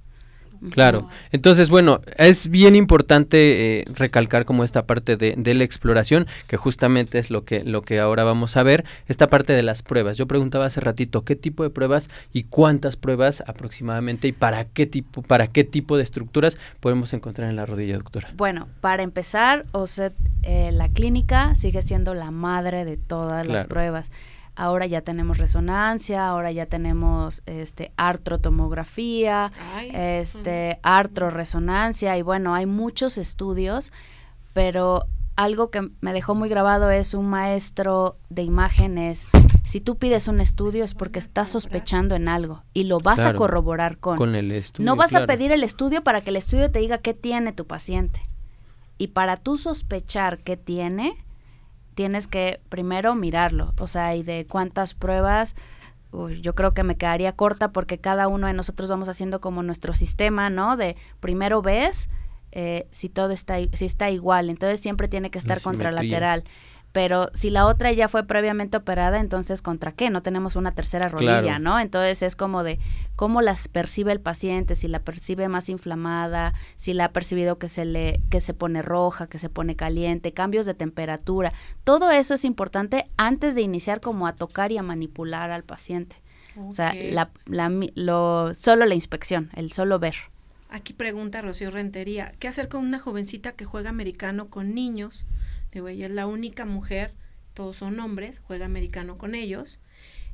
[0.71, 1.10] Claro.
[1.32, 6.58] Entonces, bueno, es bien importante eh, recalcar como esta parte de, de la exploración, que
[6.58, 10.17] justamente es lo que, lo que ahora vamos a ver, esta parte de las pruebas.
[10.17, 14.86] Yo preguntaba hace ratito qué tipo de pruebas y cuántas pruebas aproximadamente y para qué
[14.86, 18.30] tipo, para qué tipo de estructuras podemos encontrar en la rodilla, doctora.
[18.36, 20.12] Bueno, para empezar, o sea,
[20.43, 24.12] eh, la clínica sigue siendo la madre de todas las pruebas.
[24.55, 32.67] Ahora ya tenemos resonancia, ahora ya tenemos este artrotomografía, Ay, este artroresonancia y bueno, hay
[32.67, 33.91] muchos estudios,
[34.53, 39.27] pero algo que me dejó muy grabado es un maestro de imágenes.
[39.63, 43.33] Si tú pides un estudio es porque estás sospechando en algo y lo vas a
[43.33, 44.17] corroborar con.
[44.17, 44.85] Con el estudio.
[44.85, 45.23] No vas claro.
[45.23, 48.21] a pedir el estudio para que el estudio te diga qué tiene tu paciente.
[48.97, 51.17] Y para tú sospechar qué tiene,
[51.93, 53.73] tienes que primero mirarlo.
[53.79, 55.56] O sea, y de cuántas pruebas,
[56.12, 59.63] uy, yo creo que me quedaría corta porque cada uno de nosotros vamos haciendo como
[59.63, 60.77] nuestro sistema, ¿no?
[60.77, 62.10] De primero ves
[62.51, 64.49] eh, si todo está, si está igual.
[64.49, 66.43] Entonces siempre tiene que estar contralateral.
[66.93, 70.10] Pero si la otra ya fue previamente operada, entonces ¿contra qué?
[70.12, 71.60] No tenemos una tercera rodilla, Claro.
[71.60, 71.79] ¿no?
[71.79, 72.79] Entonces es como de
[73.15, 77.67] cómo las percibe el paciente, si la percibe más inflamada, si la ha percibido que
[77.67, 81.51] se le que se pone roja, que se pone caliente, cambios de temperatura.
[81.84, 86.17] Todo eso es importante antes de iniciar como a tocar y a manipular al paciente.
[86.56, 90.13] O sea, la, la mi- lo solo la inspección, el solo ver.
[90.69, 95.25] Aquí pregunta Rocío Rentería, ¿qué hacer con una jovencita que juega americano con niños?
[95.73, 97.15] Digo, ella es la única mujer,
[97.55, 99.81] todos son hombres, juega americano con ellos,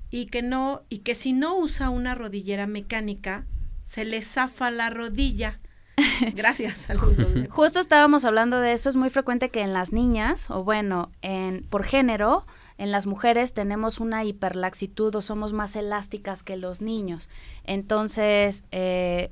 [0.09, 3.45] y que no, y que si no usa una rodillera mecánica,
[3.79, 5.61] se le zafa la rodilla.
[6.35, 7.27] Gracias, saludos.
[7.49, 11.63] Justo estábamos hablando de eso, es muy frecuente que en las niñas, o bueno, en,
[11.63, 12.45] por género,
[12.77, 17.29] en las mujeres tenemos una hiperlaxitud o somos más elásticas que los niños.
[17.63, 19.31] Entonces, eh,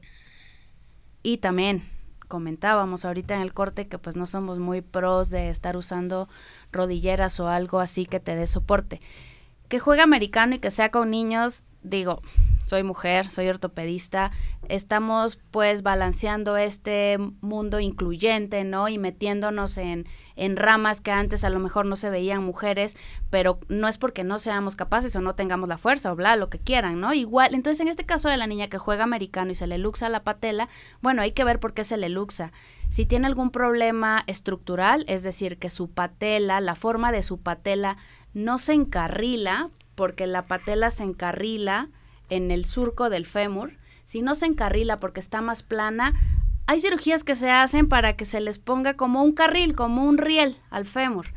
[1.22, 1.84] y también
[2.28, 6.30] comentábamos ahorita en el corte que pues no somos muy pros de estar usando
[6.72, 9.02] rodilleras o algo así que te dé soporte.
[9.68, 12.22] Que juegue americano y que sea con niños digo,
[12.66, 14.32] soy mujer, soy ortopedista,
[14.68, 18.90] estamos pues balanceando este mundo incluyente, ¿no?
[18.90, 22.98] Y metiéndonos en, en ramas que antes a lo mejor no se veían mujeres,
[23.30, 26.50] pero no es porque no seamos capaces o no tengamos la fuerza o bla, lo
[26.50, 27.14] que quieran, ¿no?
[27.14, 30.10] Igual, entonces en este caso de la niña que juega americano y se le luxa
[30.10, 30.68] la patela,
[31.02, 32.52] bueno, hay que ver por qué se le luxa.
[32.90, 37.98] Si tiene algún problema estructural, es decir, que su patela, la forma de su patela
[38.34, 41.90] no se encarrila, porque la patela se encarrila
[42.30, 43.72] en el surco del fémur,
[44.06, 46.14] si no se encarrila porque está más plana,
[46.68, 50.20] hay cirugías que se hacen para que se les ponga como un carril, como un
[50.20, 51.34] riel al fémur.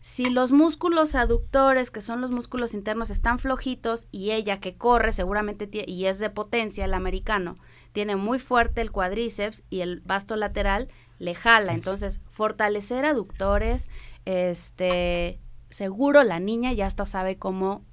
[0.00, 5.12] Si los músculos aductores, que son los músculos internos, están flojitos y ella que corre
[5.12, 7.56] seguramente y es de potencia, el americano,
[7.92, 11.72] tiene muy fuerte el cuádriceps y el vasto lateral le jala.
[11.72, 13.88] Entonces, fortalecer aductores,
[14.26, 17.84] este, seguro la niña ya hasta sabe cómo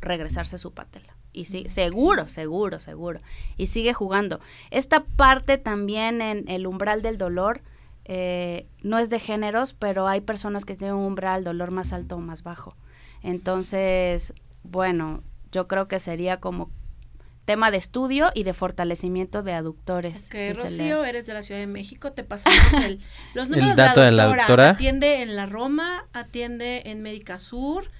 [0.00, 1.16] regresarse su patela.
[1.32, 3.20] Y sí, seguro, seguro, seguro.
[3.56, 4.40] Y sigue jugando.
[4.70, 7.62] Esta parte también en el umbral del dolor
[8.04, 12.16] eh, no es de géneros, pero hay personas que tienen un umbral dolor más alto
[12.16, 12.76] o más bajo.
[13.22, 16.70] Entonces, bueno, yo creo que sería como
[17.44, 20.28] tema de estudio y de fortalecimiento de aductores.
[20.28, 23.00] Que Rocío, eres de la Ciudad de México, te pasamos el,
[23.34, 24.70] los números dato de la, doctora.
[24.70, 27.90] Atiende en la Roma, atiende en Médica Sur,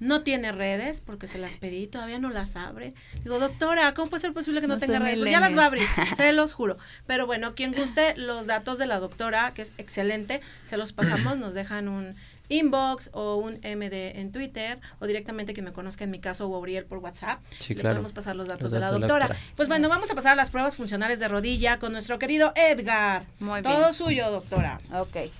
[0.00, 2.94] no tiene redes porque se las pedí, todavía no las abre.
[3.22, 5.18] Digo, doctora, ¿cómo puede ser posible que no, tenga redes?
[5.18, 5.86] Pues ya las va a abrir,
[6.16, 6.78] se los juro.
[7.06, 11.36] Pero bueno, quien guste los datos de la doctora, que es excelente, se los pasamos,
[11.36, 12.16] nos dejan un
[12.48, 16.52] inbox o un MD en Twitter o directamente que me conozca en mi caso o
[16.52, 17.40] Gabriel por WhatsApp.
[17.58, 19.36] Sí, Le podemos pasar los datos, de la doctora.
[19.54, 23.24] Pues bueno, vamos a pasar a las pruebas funcionales de rodilla con nuestro querido Edgar.
[23.38, 23.74] Muy bien.
[23.74, 24.80] Todo suyo, doctora.
[24.92, 25.30] Ok.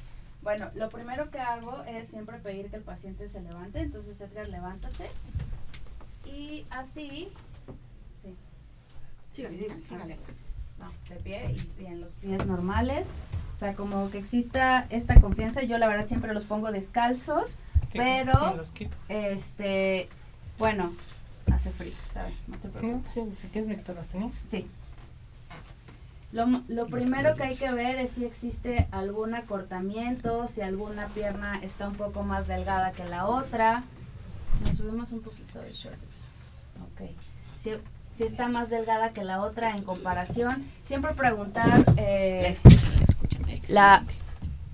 [0.43, 3.81] Bueno, lo primero que hago es siempre pedir que el paciente se levante.
[3.81, 5.11] Entonces, Edgar, levántate.
[6.25, 7.31] Y así.
[8.23, 8.35] Sí.
[9.33, 10.17] Sígale, sígale, sígale.
[10.79, 13.09] No, de pie y bien, los pies normales.
[13.55, 15.63] O sea, como que exista esta confianza.
[15.63, 17.59] Yo, la verdad, siempre los pongo descalzos.
[17.93, 18.63] pero.
[19.09, 20.09] Este.
[20.59, 20.93] Bueno,
[21.53, 23.13] hace frío, está bien, no te preocupes.
[23.13, 24.35] Sí, si tienes los tenis.
[24.51, 24.69] Sí.
[26.33, 31.59] Lo, lo primero que hay que ver es si existe algún acortamiento, si alguna pierna
[31.63, 33.83] está un poco más delgada que la otra.
[34.65, 35.99] Nos subimos un poquito de short.
[36.93, 37.11] Ok.
[37.59, 37.73] Si,
[38.15, 42.57] si está más delgada que la otra en comparación, siempre preguntar eh,
[43.69, 44.05] la,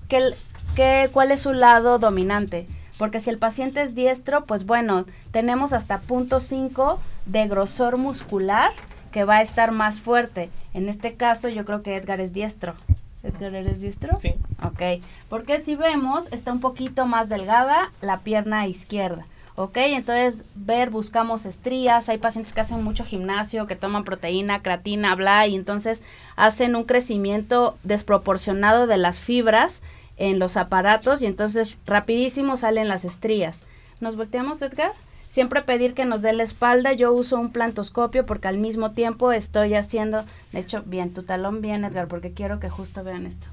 [0.07, 0.35] que,
[0.75, 2.67] que, cuál es su lado dominante.
[2.99, 8.71] Porque si el paciente es diestro, pues bueno, tenemos hasta punto 5 de grosor muscular
[9.17, 10.51] que va a estar más fuerte.
[10.75, 12.75] En este caso yo creo que Edgar es diestro.
[13.23, 14.19] Edgar, ¿eres diestro?
[14.19, 14.35] Sí.
[14.63, 19.25] Ok, porque si vemos, está un poquito más delgada la pierna izquierda.
[19.55, 19.75] ¿ok?
[19.75, 25.47] Entonces, ver, buscamos estrías, hay pacientes que hacen mucho gimnasio, que toman proteína, creatina, bla,
[25.47, 26.03] y entonces
[26.35, 29.81] hacen un crecimiento desproporcionado de las fibras
[30.17, 33.65] en los aparatos y entonces rapidísimo salen las estrías.
[33.99, 34.91] ¿Nos volteamos, Edgar?
[35.29, 36.93] Siempre pedir que nos dé la espalda.
[36.93, 41.61] Yo uso un plantoscopio porque al mismo tiempo estoy haciendo, de hecho, bien, tu talón
[41.61, 43.47] bien, Edgar, porque quiero que justo vean esto.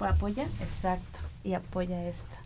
[0.00, 0.44] ¿Apoya?
[0.60, 1.20] Exacto.
[1.44, 2.36] Y apoya esto.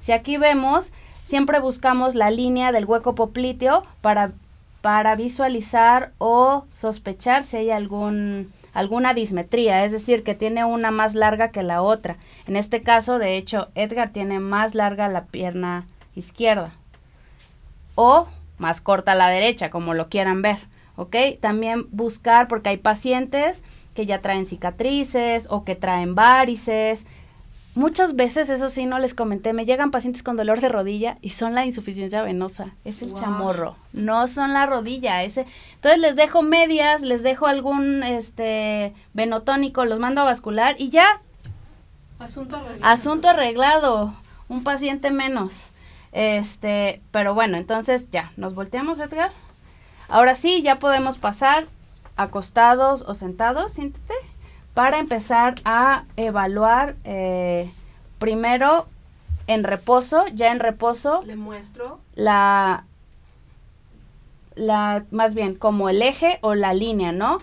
[0.00, 4.32] Si aquí vemos, siempre buscamos la línea del hueco popliteo para,
[4.80, 11.14] para visualizar o sospechar si hay algún, alguna dismetría, es decir, que tiene una más
[11.14, 12.16] larga que la otra.
[12.46, 16.72] En este caso, de hecho, Edgar tiene más larga la pierna izquierda
[17.96, 18.28] o
[18.58, 20.58] más corta a la derecha, como lo quieran ver,
[20.94, 21.16] ¿ok?
[21.40, 27.06] También buscar, porque hay pacientes que ya traen cicatrices o que traen varices.
[27.74, 31.30] Muchas veces, eso sí, no les comenté, me llegan pacientes con dolor de rodilla y
[31.30, 35.44] son la insuficiencia venosa, es el chamorro, no son la rodilla, ese.
[35.74, 41.20] Entonces les dejo medias, les dejo algún este venotónico, los mando a vascular y ya.
[42.18, 42.92] Asunto arreglado.
[42.92, 44.14] Asunto arreglado,
[44.48, 45.70] un paciente menos.
[46.12, 49.32] Este, pero bueno, entonces ya, nos volteamos, Edgar.
[50.08, 51.66] Ahora sí, ya podemos pasar
[52.16, 54.14] acostados o sentados, siéntete,
[54.74, 57.70] para empezar a evaluar eh,
[58.18, 58.86] primero
[59.46, 61.22] en reposo, ya en reposo.
[61.24, 62.00] Le muestro.
[62.14, 62.84] La,
[64.54, 67.38] la, más bien, como el eje o la línea, ¿no?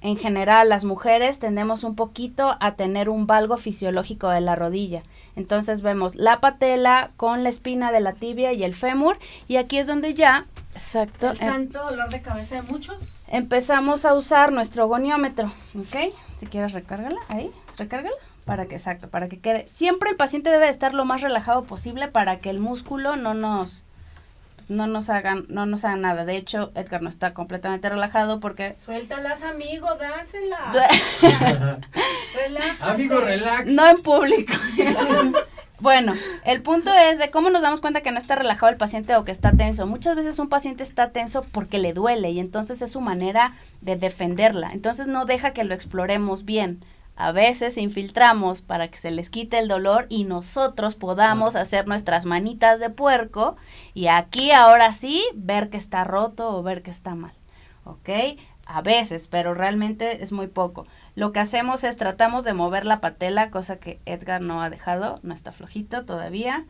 [0.00, 5.02] En general, las mujeres tendemos un poquito a tener un valgo fisiológico de la rodilla.
[5.36, 9.18] Entonces vemos la patela con la espina de la tibia y el fémur
[9.48, 11.30] y aquí es donde ya, exacto.
[11.30, 13.22] El em, santo dolor de cabeza de muchos.
[13.28, 16.12] Empezamos a usar nuestro goniómetro, ¿ok?
[16.36, 18.16] Si quieres recárgala, ahí, recárgala.
[18.44, 19.68] Para que, exacto, para que quede.
[19.68, 23.84] Siempre el paciente debe estar lo más relajado posible para que el músculo no nos,
[24.66, 26.24] pues, no nos hagan, no nos hagan nada.
[26.24, 30.58] De hecho, Edgar no está completamente relajado porque Suéltalas, amigo, dásela.
[32.34, 32.90] Relájate.
[32.92, 33.70] Amigo, relax.
[33.70, 34.52] No en público.
[35.80, 39.16] bueno, el punto es de cómo nos damos cuenta que no está relajado el paciente
[39.16, 39.86] o que está tenso.
[39.86, 43.96] Muchas veces un paciente está tenso porque le duele y entonces es su manera de
[43.96, 44.70] defenderla.
[44.72, 46.84] Entonces no deja que lo exploremos bien.
[47.14, 52.24] A veces infiltramos para que se les quite el dolor y nosotros podamos hacer nuestras
[52.24, 53.56] manitas de puerco
[53.94, 57.32] y aquí ahora sí ver que está roto o ver que está mal.
[57.84, 58.08] ¿Ok?
[58.66, 60.86] A veces, pero realmente es muy poco.
[61.14, 65.18] Lo que hacemos es tratamos de mover la patela, cosa que Edgar no ha dejado,
[65.22, 66.64] no está flojito todavía.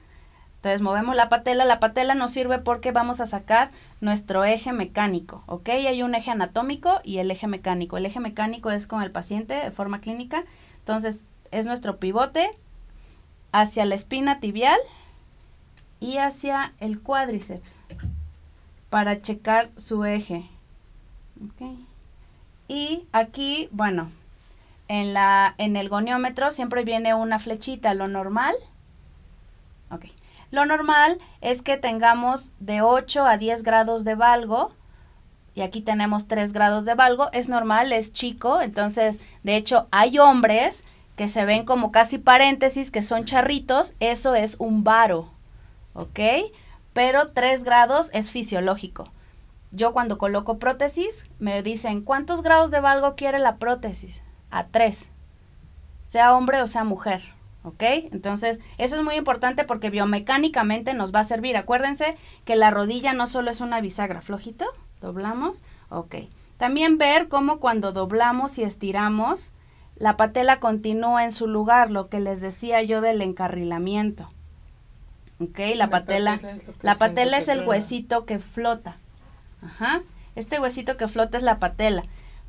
[0.62, 5.42] Entonces movemos la patela, la patela nos sirve porque vamos a sacar nuestro eje mecánico,
[5.46, 5.70] ¿ok?
[5.70, 7.96] Hay un eje anatómico y el eje mecánico.
[7.96, 10.44] El eje mecánico es con el paciente de forma clínica,
[10.78, 12.48] entonces es nuestro pivote
[13.50, 14.78] hacia la espina tibial
[15.98, 17.80] y hacia el cuádriceps
[18.88, 20.48] para checar su eje.
[21.44, 21.76] ¿ok?
[22.68, 24.12] Y aquí, bueno,
[24.86, 28.54] en, la, en el goniómetro siempre viene una flechita, lo normal.
[29.90, 30.04] Ok.
[30.52, 34.72] Lo normal es que tengamos de 8 a 10 grados de valgo.
[35.54, 37.30] Y aquí tenemos 3 grados de valgo.
[37.32, 38.60] Es normal, es chico.
[38.60, 40.84] Entonces, de hecho, hay hombres
[41.16, 43.94] que se ven como casi paréntesis, que son charritos.
[43.98, 45.30] Eso es un varo.
[45.94, 46.20] ¿Ok?
[46.92, 49.10] Pero 3 grados es fisiológico.
[49.70, 54.22] Yo cuando coloco prótesis, me dicen, ¿cuántos grados de valgo quiere la prótesis?
[54.50, 55.10] A 3.
[56.04, 57.22] Sea hombre o sea mujer.
[57.64, 57.82] ¿Ok?
[58.12, 61.56] Entonces, eso es muy importante porque biomecánicamente nos va a servir.
[61.56, 64.20] Acuérdense que la rodilla no solo es una bisagra.
[64.20, 64.66] Flojito,
[65.00, 65.62] doblamos.
[65.88, 66.16] Ok.
[66.56, 69.52] También ver cómo cuando doblamos y estiramos,
[69.96, 74.28] la patela continúa en su lugar, lo que les decía yo del encarrilamiento.
[75.40, 75.60] ¿Ok?
[75.76, 76.40] La, patela,
[76.82, 78.96] la patela es el huesito que flota.
[79.62, 80.02] Ajá.
[80.34, 82.04] Este huesito que flota es la patela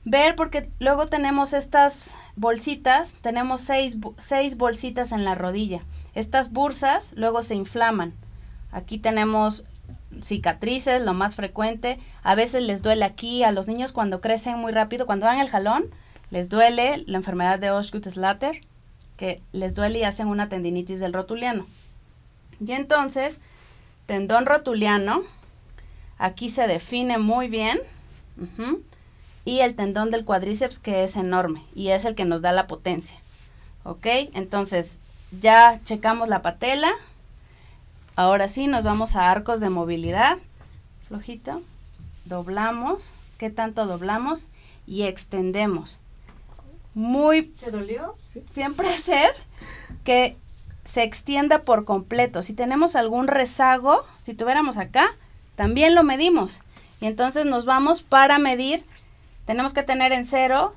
[0.06, 5.82] ver porque luego tenemos estas bolsitas, tenemos seis, seis bolsitas en la rodilla.
[6.16, 8.14] Estas bursas luego se inflaman.
[8.72, 9.66] Aquí tenemos
[10.22, 12.00] cicatrices, lo más frecuente.
[12.24, 13.44] A veces les duele aquí.
[13.44, 15.86] A los niños cuando crecen muy rápido, cuando dan el jalón,
[16.30, 18.62] les duele la enfermedad de Osgood-Schlatter,
[19.18, 21.66] que les duele y hacen una tendinitis del rotuliano.
[22.66, 23.40] Y entonces,
[24.06, 25.24] tendón rotuliano,
[26.18, 27.80] aquí se define muy bien
[29.46, 32.68] y el tendón del cuádriceps que es enorme y es el que nos da la
[32.68, 33.18] potencia.
[33.84, 34.06] ¿Ok?
[34.34, 35.00] Entonces
[35.42, 36.92] ya checamos la patela.
[38.16, 40.38] Ahora sí nos vamos a arcos de movilidad.
[41.08, 41.62] Flojito.
[42.26, 43.14] Doblamos.
[43.38, 44.48] ¿Qué tanto doblamos?
[44.88, 46.00] Y extendemos.
[46.94, 47.52] Muy...
[47.58, 48.16] ¿Se dolió?
[48.46, 49.32] Siempre hacer
[50.04, 50.38] que
[50.84, 52.42] se extienda por completo.
[52.42, 55.16] Si tenemos algún rezago, si tuviéramos acá,
[55.56, 56.62] también lo medimos.
[57.02, 58.86] Y entonces nos vamos para medir
[59.46, 60.74] tenemos que tener en cero,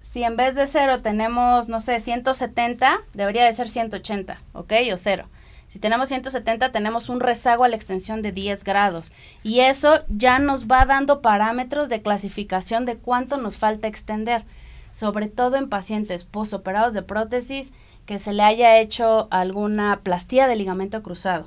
[0.00, 4.72] si en vez de cero tenemos, no sé, 170, debería de ser 180, ¿ok?
[4.92, 5.26] O cero.
[5.68, 9.12] Si tenemos 170, tenemos un rezago a la extensión de 10 grados.
[9.44, 14.44] Y eso ya nos va dando parámetros de clasificación de cuánto nos falta extender,
[14.92, 17.72] sobre todo en pacientes posoperados de prótesis
[18.04, 21.46] que se le haya hecho alguna plastía de ligamento cruzado.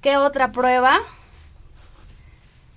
[0.00, 1.00] ¿Qué otra prueba?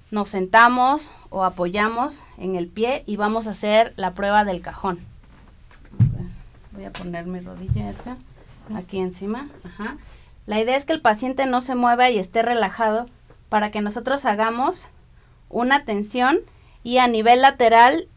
[0.09, 4.99] nos sentamos o apoyamos en el pie y vamos a hacer la prueba del cajón.
[6.71, 7.93] Voy a poner mi rodilla
[8.75, 9.47] aquí encima.
[10.47, 13.07] La idea es que el paciente no se mueva y esté relajado
[13.49, 14.89] para que nosotros hagamos
[15.49, 16.39] una tensión
[16.83, 18.07] y a nivel lateral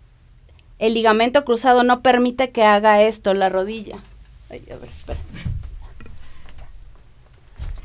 [0.78, 3.98] el ligamento cruzado no permite que haga esto, la rodilla.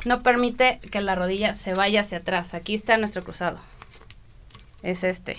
[0.05, 2.53] No permite que la rodilla se vaya hacia atrás.
[2.53, 3.59] Aquí está nuestro cruzado
[4.85, 5.37] es este.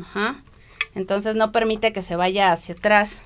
[0.00, 0.42] Ajá.
[0.94, 3.24] Entonces no permite que se vaya hacia atrás.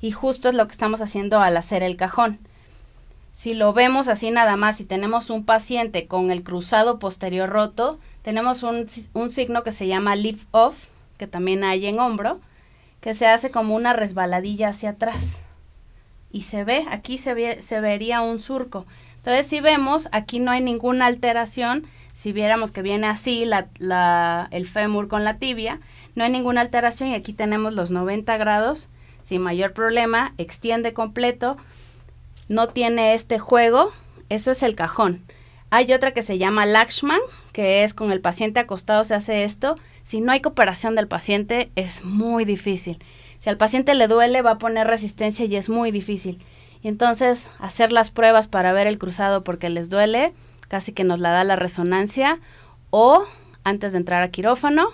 [0.00, 2.38] Y justo es lo que estamos haciendo al hacer el cajón.
[3.34, 7.98] Si lo vemos así nada más, si tenemos un paciente con el cruzado posterior roto,
[8.22, 10.86] tenemos un, un signo que se llama lift off,
[11.18, 12.40] que también hay en hombro,
[13.00, 15.40] que se hace como una resbaladilla hacia atrás.
[16.30, 18.86] Y se ve, aquí se, ve, se vería un surco.
[19.16, 21.86] Entonces si vemos, aquí no hay ninguna alteración
[22.18, 25.78] si viéramos que viene así el fémur con la tibia,
[26.16, 28.88] no hay ninguna alteración y aquí tenemos los 90 grados
[29.22, 31.56] sin mayor problema, extiende completo,
[32.48, 33.92] no tiene este juego,
[34.30, 35.22] eso es el cajón.
[35.70, 37.20] Hay otra que se llama Lakshman,
[37.52, 39.76] que es con el paciente acostado se hace esto.
[40.02, 42.98] Si no hay cooperación del paciente, es muy difícil.
[43.38, 46.44] Si al paciente le duele, va a poner resistencia y es muy difícil.
[46.82, 50.32] Entonces, hacer las pruebas para ver el cruzado porque les duele,
[50.68, 52.38] casi que nos la da la resonancia,
[52.90, 53.24] o
[53.64, 54.88] antes de entrar a quirófano,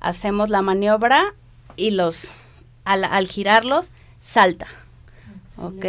[0.00, 1.34] hacemos la maniobra
[1.76, 2.32] y los,
[2.84, 4.66] al, girarlos, salta.
[5.56, 5.84] ¿Ok?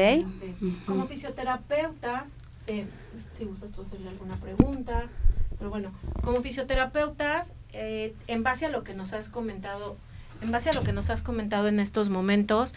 [0.85, 2.33] Como fisioterapeutas,
[2.67, 2.85] eh,
[3.31, 5.07] si gustas tú hacerle alguna pregunta,
[5.57, 5.91] pero bueno,
[6.23, 9.95] como fisioterapeutas, eh, en base a lo que nos has comentado,
[10.41, 12.73] en base a lo que nos has comentado en estos momentos,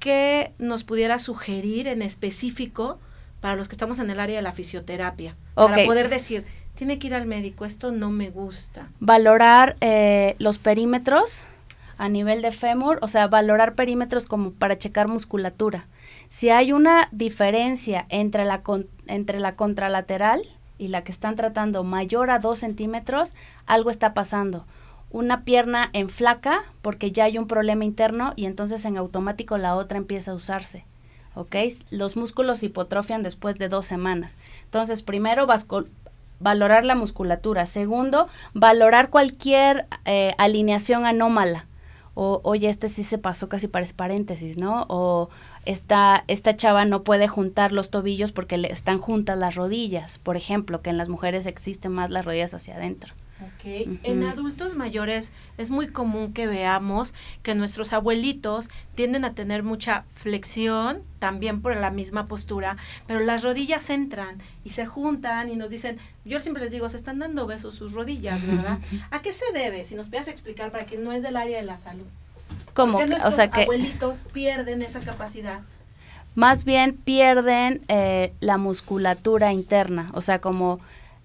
[0.00, 2.98] ¿qué nos pudiera sugerir en específico
[3.44, 5.36] para los que estamos en el área de la fisioterapia?
[5.54, 8.88] Para poder decir, tiene que ir al médico, esto no me gusta.
[9.00, 11.44] Valorar eh, los perímetros
[11.98, 15.84] a nivel de fémur, o sea, valorar perímetros como para checar musculatura.
[16.28, 18.62] Si hay una diferencia entre la,
[19.08, 20.40] entre la contralateral
[20.78, 23.34] y la que están tratando mayor a 2 centímetros,
[23.66, 24.64] algo está pasando.
[25.10, 29.76] Una pierna en flaca porque ya hay un problema interno y entonces en automático la
[29.76, 30.86] otra empieza a usarse.
[31.34, 31.56] ¿Ok?
[31.90, 34.36] Los músculos hipotrofian después de dos semanas.
[34.64, 35.46] Entonces, primero
[36.40, 37.66] valorar la musculatura.
[37.66, 41.66] Segundo, valorar cualquier eh, alineación anómala.
[42.14, 44.86] O, oye, este sí se pasó casi parece paréntesis, ¿no?
[44.88, 45.30] O
[45.64, 50.36] esta, esta chava no puede juntar los tobillos porque le están juntas las rodillas, por
[50.36, 53.14] ejemplo, que en las mujeres existen más las rodillas hacia adentro.
[53.44, 59.62] Ok, en adultos mayores es muy común que veamos que nuestros abuelitos tienden a tener
[59.62, 62.76] mucha flexión, también por la misma postura,
[63.06, 66.96] pero las rodillas entran y se juntan y nos dicen, yo siempre les digo, se
[66.96, 68.78] están dando besos sus rodillas, ¿verdad?
[69.10, 69.84] ¿A qué se debe?
[69.84, 72.06] Si nos pudieras explicar para quien no es del área de la salud.
[72.72, 72.98] ¿Cómo?
[72.98, 75.60] o sea que abuelitos pierden esa capacidad
[76.34, 80.80] más bien pierden eh, la musculatura interna, o sea, como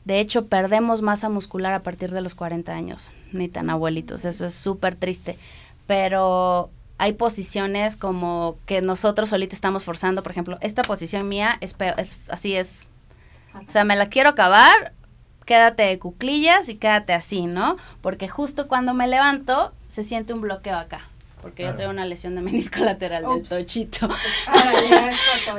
[0.09, 4.47] de hecho, perdemos masa muscular a partir de los 40 años, ni tan abuelitos, eso
[4.47, 5.37] es súper triste.
[5.85, 11.75] Pero hay posiciones como que nosotros solitos estamos forzando, por ejemplo, esta posición mía es,
[11.97, 12.87] es así es.
[13.53, 14.93] O sea, me la quiero acabar,
[15.45, 17.77] quédate de cuclillas y quédate así, ¿no?
[18.01, 21.01] Porque justo cuando me levanto se siente un bloqueo acá
[21.41, 24.07] porque yo tengo una lesión de menisco lateral del tochito.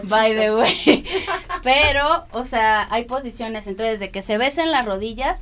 [0.04, 1.04] By the way.
[1.62, 5.40] Pero, o sea, hay posiciones, entonces, de que se besen las rodillas,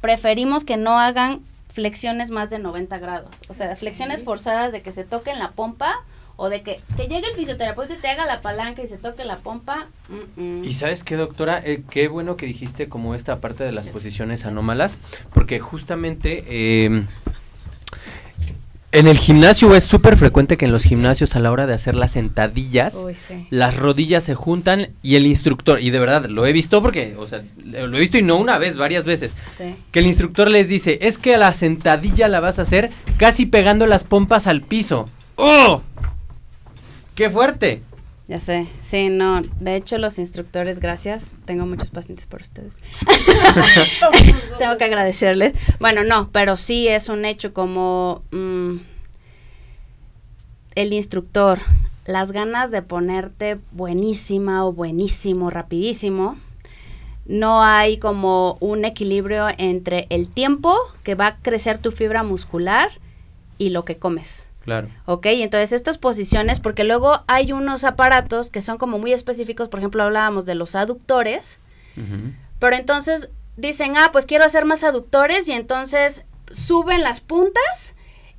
[0.00, 1.40] preferimos que no hagan
[1.72, 3.34] flexiones más de 90 grados.
[3.48, 6.02] O sea, flexiones forzadas de que se toquen la pompa
[6.40, 9.24] o de que te llegue el fisioterapeuta y te haga la palanca y se toque
[9.24, 9.88] la pompa.
[10.62, 14.46] Y sabes qué, doctora, eh, qué bueno que dijiste como esta parte de las posiciones
[14.46, 14.98] anómalas,
[15.34, 17.04] porque justamente eh,
[18.90, 21.94] en el gimnasio es súper frecuente que en los gimnasios a la hora de hacer
[21.94, 22.96] las sentadillas,
[23.50, 27.26] las rodillas se juntan y el instructor, y de verdad lo he visto porque, o
[27.26, 29.34] sea, lo he visto y no una vez, varias veces,
[29.92, 33.86] que el instructor les dice, es que la sentadilla la vas a hacer casi pegando
[33.86, 35.06] las pompas al piso.
[35.36, 35.82] ¡Oh!
[37.14, 37.82] ¡Qué fuerte!
[38.28, 42.76] Ya sé, sí, no, de hecho los instructores, gracias, tengo muchos pacientes por ustedes.
[44.58, 45.54] tengo que agradecerles.
[45.80, 48.76] Bueno, no, pero sí es un hecho como mm,
[50.74, 51.58] el instructor,
[52.04, 56.36] las ganas de ponerte buenísima o buenísimo, rapidísimo,
[57.24, 62.90] no hay como un equilibrio entre el tiempo que va a crecer tu fibra muscular
[63.56, 64.47] y lo que comes.
[64.68, 64.88] Claro.
[65.06, 69.80] Ok, entonces estas posiciones, porque luego hay unos aparatos que son como muy específicos, por
[69.80, 71.56] ejemplo, hablábamos de los aductores,
[72.58, 77.94] pero entonces dicen, ah, pues quiero hacer más aductores y entonces suben las puntas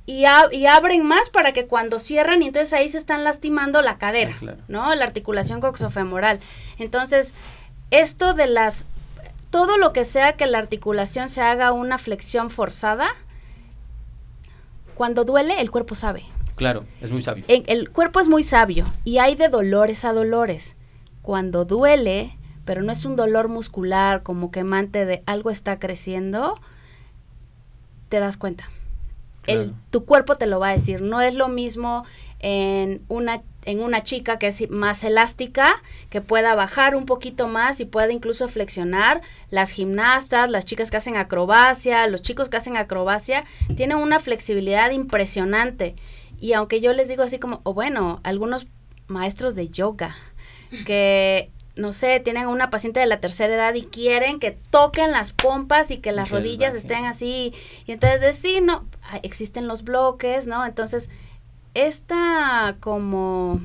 [0.06, 3.98] y, y, abren más para que cuando cierran y entonces ahí se están lastimando la
[3.98, 4.94] cadera, ah, ¿no?
[4.94, 6.38] La articulación coxofemoral.
[6.78, 7.34] Entonces,
[7.90, 8.84] esto de las,
[9.50, 13.16] todo lo que sea que la articulación se haga una flexión forzada,
[15.00, 16.24] cuando duele, el cuerpo sabe.
[16.56, 17.42] Claro, es muy sabio.
[17.48, 20.76] el cuerpo es muy sabio y hay de dolores a dolores.
[21.22, 22.36] Cuando duele,
[22.66, 26.60] pero no es un dolor muscular como quemante de algo está creciendo,
[28.10, 28.68] te das cuenta.
[29.46, 31.00] El, tu cuerpo te lo va a decir.
[31.00, 32.04] No es lo mismo
[32.38, 37.80] en una en una chica que es más elástica, que pueda bajar un poquito más
[37.80, 39.20] y pueda incluso flexionar.
[39.50, 43.44] Las gimnastas, las chicas que hacen acrobacia, los chicos que hacen acrobacia,
[43.76, 45.94] tienen una flexibilidad impresionante.
[46.40, 48.66] Y aunque yo les digo así como, o bueno, algunos
[49.08, 50.16] maestros de yoga,
[50.86, 55.32] que no sé, tienen una paciente de la tercera edad y quieren que toquen las
[55.32, 57.54] pompas y que las rodillas estén así.
[57.86, 58.86] Y entonces, sí, no,
[59.22, 60.64] existen los bloques, ¿no?
[60.66, 61.10] Entonces,
[61.74, 63.60] esta como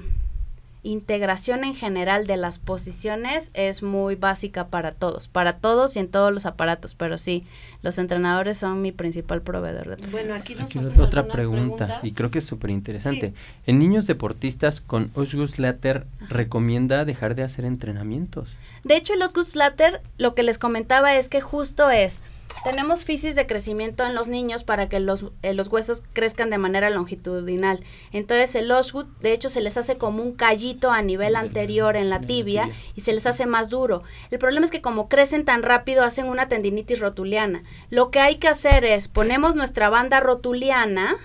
[0.85, 6.07] integración en general de las posiciones es muy básica para todos, para todos y en
[6.07, 7.43] todos los aparatos, pero sí,
[7.81, 11.99] los entrenadores son mi principal proveedor de Bueno, aquí nos Aquí otra pregunta preguntas.
[12.03, 13.29] y creo que es súper interesante.
[13.29, 13.61] Sí.
[13.65, 15.11] En niños deportistas con
[15.57, 18.49] Latter recomienda dejar de hacer entrenamientos.
[18.83, 22.21] De hecho, los Gutzlatter, lo que les comentaba es que justo es,
[22.63, 26.57] tenemos fisis de crecimiento en los niños para que los, eh, los huesos crezcan de
[26.57, 27.83] manera longitudinal.
[28.11, 32.09] Entonces, el Osgood, de hecho, se les hace como un callito a nivel anterior en
[32.09, 32.69] la tibia.
[32.95, 34.03] y se les hace más duro.
[34.31, 37.63] El problema es que como crecen tan rápido, hacen una tendinitis rotuliana.
[37.89, 41.17] Lo que hay que hacer es, ponemos nuestra banda rotuliana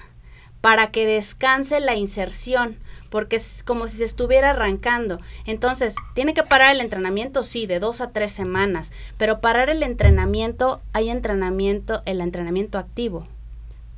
[0.60, 2.78] para que descanse la inserción,
[3.10, 5.20] porque es como si se estuviera arrancando.
[5.44, 9.82] Entonces, tiene que parar el entrenamiento, sí, de dos a tres semanas, pero parar el
[9.82, 13.26] entrenamiento, hay entrenamiento, el entrenamiento activo.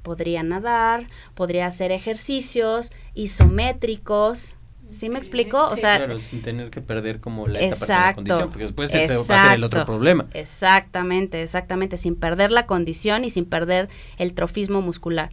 [0.03, 4.57] Podría nadar, podría hacer ejercicios isométricos.
[4.91, 5.63] ¿Sí me explico?
[5.63, 5.83] O sí.
[5.83, 8.65] sea, claro, sin tener que perder como la, esta parte de la Exacto, condición, porque
[8.65, 9.93] después ese va a ser el otro exacto.
[9.93, 10.27] problema.
[10.35, 13.89] Exactamente, exactamente, sin perder la condición y sin perder
[14.19, 15.31] el trofismo muscular.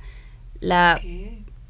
[0.61, 0.99] La.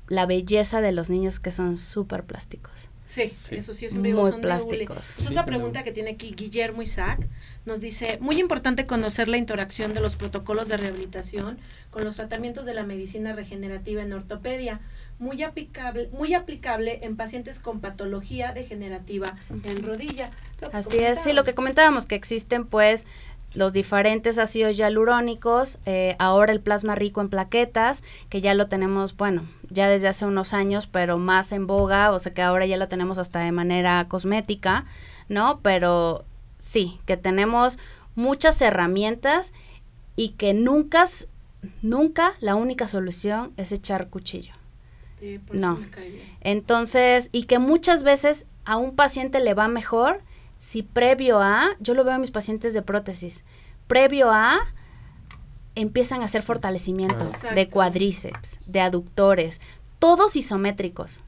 [0.10, 2.90] La belleza de los niños que son súper plásticos.
[3.06, 3.56] Sí, Sí.
[3.56, 4.96] eso sí, yo siempre digo, Muy son plásticos.
[4.98, 7.28] Pues Sí, otra son de pregunta que tiene aquí Guillermo Isaac
[7.66, 11.58] nos dice, muy importante conocer la interacción de los protocolos de rehabilitación
[11.90, 14.80] con los tratamientos de la medicina regenerativa en ortopedia,
[15.18, 20.30] muy aplicable, muy aplicable en pacientes con patología degenerativa en rodilla.
[20.72, 23.08] Así es, sí, lo que comentábamos, que existen pues
[23.56, 29.18] los diferentes ácidos hialurónicos, eh, ahora el plasma rico en plaquetas, que ya lo tenemos,
[29.18, 32.78] bueno, ya desde hace unos años, pero más en boga, o sea que ahora ya
[32.78, 34.86] lo tenemos hasta de manera cosmética,
[35.30, 35.60] ¿no?
[35.62, 36.26] Pero
[36.60, 37.80] sí, que tenemos
[38.16, 39.54] muchas herramientas
[40.16, 41.06] y que nunca,
[41.82, 44.54] nunca la única solución es echar cuchillo.
[45.20, 45.80] Sí, por no.
[46.42, 50.22] Entonces, y que muchas veces a un paciente le va mejor
[50.60, 53.44] si previo a, yo lo veo en mis pacientes de prótesis,
[53.88, 54.60] previo a
[55.76, 57.56] empiezan a hacer fortalecimiento Exacto.
[57.56, 59.62] de cuádriceps, de aductores,
[59.98, 61.22] todos isométricos.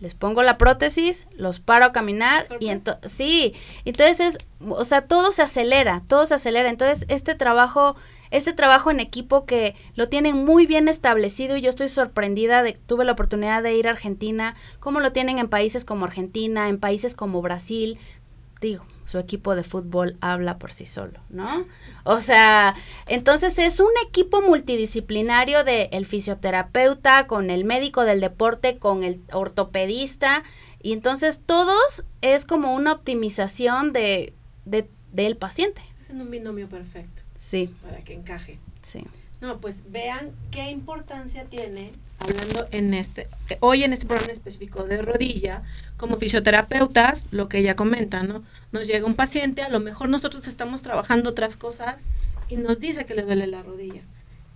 [0.00, 3.54] Les pongo la prótesis, los paro a caminar y entonces sí,
[3.84, 6.68] entonces es, o sea, todo se acelera, todo se acelera.
[6.68, 7.96] Entonces, este trabajo
[8.34, 12.72] este trabajo en equipo que lo tienen muy bien establecido y yo estoy sorprendida de
[12.72, 16.80] tuve la oportunidad de ir a Argentina, cómo lo tienen en países como Argentina, en
[16.80, 17.96] países como Brasil,
[18.64, 21.66] digo, su equipo de fútbol habla por sí solo, ¿no?
[22.04, 22.74] O sea,
[23.06, 29.20] entonces es un equipo multidisciplinario de el fisioterapeuta con el médico del deporte, con el
[29.32, 30.42] ortopedista
[30.82, 34.32] y entonces todos es como una optimización de,
[34.64, 35.82] de del paciente.
[36.00, 38.58] Hacen un binomio perfecto Sí, para que encaje.
[38.82, 39.04] sí.
[39.40, 41.92] No, pues vean qué importancia tiene,
[42.24, 43.28] hablando en este,
[43.60, 45.62] hoy en este programa específico de rodilla,
[45.96, 48.42] como fisioterapeutas, lo que ella comenta, ¿no?
[48.72, 52.02] Nos llega un paciente, a lo mejor nosotros estamos trabajando otras cosas
[52.48, 54.02] y nos dice que le duele la rodilla.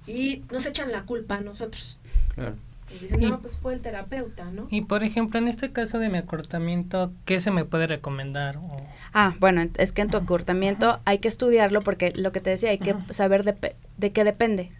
[0.07, 1.99] Y nos echan la culpa a nosotros.
[2.35, 2.57] Claro.
[2.91, 4.67] Nos dicen, Y- no, pues fue el terapeuta, ¿no?
[4.71, 8.57] Y por ejemplo, en este caso de mi acortamiento, ¿qué se me puede recomendar?
[8.59, 8.77] O-
[9.15, 12.71] Ah, bueno, es que en tu acortamiento hay que estudiarlo porque lo que te decía,
[12.71, 13.13] hay que Ajá.
[13.13, 14.71] saber de, de qué depende,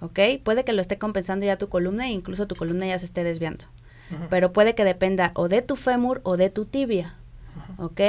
[0.00, 0.18] ¿ok?
[0.42, 3.22] Puede que lo esté compensando ya tu columna e incluso tu columna ya se esté
[3.24, 3.66] desviando,
[4.30, 7.14] pero puede que dependa o de tu fémur o de tu tibia,
[7.78, 8.00] ¿ok?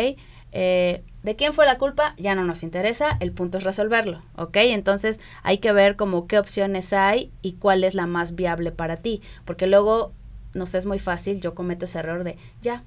[0.54, 2.14] Eh, ¿De quién fue la culpa?
[2.18, 4.58] Ya no nos interesa, el punto es resolverlo, ¿ok?
[4.58, 8.98] Entonces hay que ver como qué opciones hay y cuál es la más viable para
[8.98, 10.14] ti, porque luego
[10.54, 12.84] nos es muy fácil, yo cometo ese error de, ya,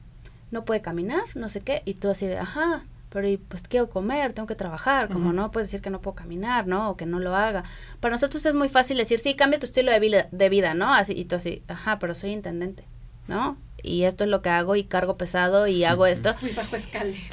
[0.51, 3.91] no puede caminar, no sé qué, y tú así de, ajá, pero y, pues quiero
[3.91, 6.91] comer, tengo que trabajar, como no puedes decir que no puedo caminar, ¿no?
[6.91, 7.65] O que no lo haga.
[7.99, 10.95] Para nosotros es muy fácil decir, sí, cambia tu estilo de vida, de vida ¿no?
[10.95, 12.85] Así, y tú así, ajá, pero soy intendente,
[13.27, 13.57] ¿no?
[13.83, 16.35] Y esto es lo que hago y cargo pesado y hago esto.
[16.41, 16.77] Muy bajo.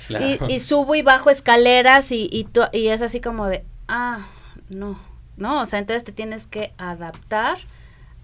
[0.08, 0.48] Claro.
[0.48, 4.28] Y, y subo y bajo escaleras y, y, y es así como de, ah,
[4.70, 5.00] no,
[5.38, 7.58] no, o sea, entonces te tienes que adaptar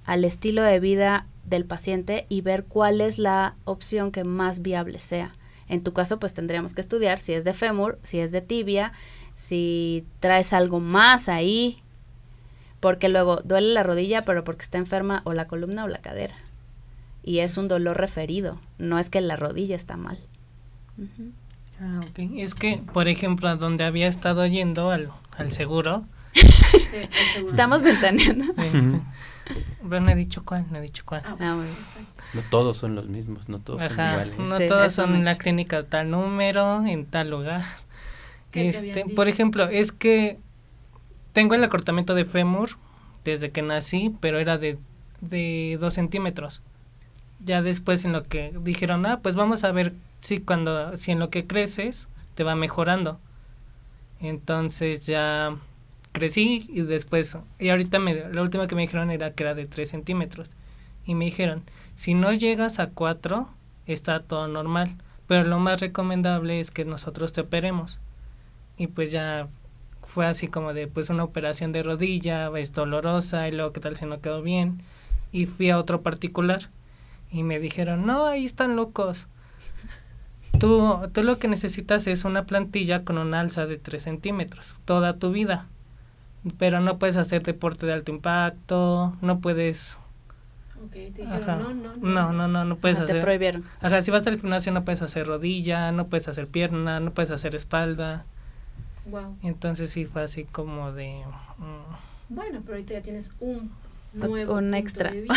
[0.05, 4.99] al estilo de vida del paciente y ver cuál es la opción que más viable
[4.99, 5.36] sea.
[5.67, 8.93] En tu caso, pues tendríamos que estudiar si es de fémur, si es de tibia,
[9.36, 11.82] si traes algo más ahí,
[12.80, 16.36] porque luego duele la rodilla, pero porque está enferma o la columna o la cadera.
[17.24, 20.19] Y es un dolor referido, no es que la rodilla está mal.
[21.80, 22.19] Ah, ok.
[22.38, 27.47] Es que, por ejemplo, a donde había estado yendo al, al seguro, Sí, el seguro.
[27.49, 28.45] Estamos ventaneando.
[28.57, 28.99] este,
[29.89, 31.21] pero no he dicho cuál, no he dicho cuál.
[31.26, 31.63] Ah, Ah.
[32.34, 34.39] No todos son los mismos, no todos son iguales.
[34.39, 37.63] no Sí, todos son en la clínica de tal número, en tal lugar.
[38.51, 40.39] ¿Qué te Este, por ejemplo, es que
[41.34, 42.71] tengo el acortamiento de fémur
[43.24, 44.78] desde que nací, pero era de,
[45.21, 46.61] de dos centímetros.
[47.44, 51.20] Ya después en lo que dijeron, ah, pues vamos a ver si cuando, si en
[51.20, 53.20] lo que creces te va mejorando.
[54.20, 55.58] Entonces ya
[56.14, 59.66] crecí y después, y ahorita me, la última que me dijeron era que era de
[59.66, 60.50] 3 centímetros.
[61.06, 61.64] Y me dijeron,
[61.96, 63.50] si no llegas a 4,
[63.88, 64.96] está todo normal,
[65.28, 68.00] pero lo más recomendable es que nosotros te operemos.
[68.78, 69.48] Y pues ya
[70.04, 73.98] fue así como de, pues una operación de rodilla, es dolorosa y luego qué tal
[73.98, 74.82] si no quedó bien.
[75.32, 76.70] Y fui a otro particular
[77.34, 79.27] y me dijeron, no, ahí están locos.
[80.59, 85.17] Tú, tú lo que necesitas es una plantilla con una alza de 3 centímetros toda
[85.17, 85.65] tu vida.
[86.57, 89.97] Pero no puedes hacer deporte de alto impacto, no puedes
[90.91, 91.55] te Ajá.
[91.55, 93.15] no, no, no, no, no, no puedes Ajá, hacer.
[93.17, 93.63] Te prohibieron.
[93.81, 97.11] O sea, si vas al gimnasio no puedes hacer rodilla, no puedes hacer pierna, no
[97.11, 98.25] puedes hacer espalda.
[99.05, 99.38] Wow.
[99.43, 101.23] Entonces sí fue así como de...
[101.57, 103.71] mm, Bueno, pero ahorita ya tienes un
[104.13, 105.11] nuevo un punto extra.
[105.11, 105.36] de vista,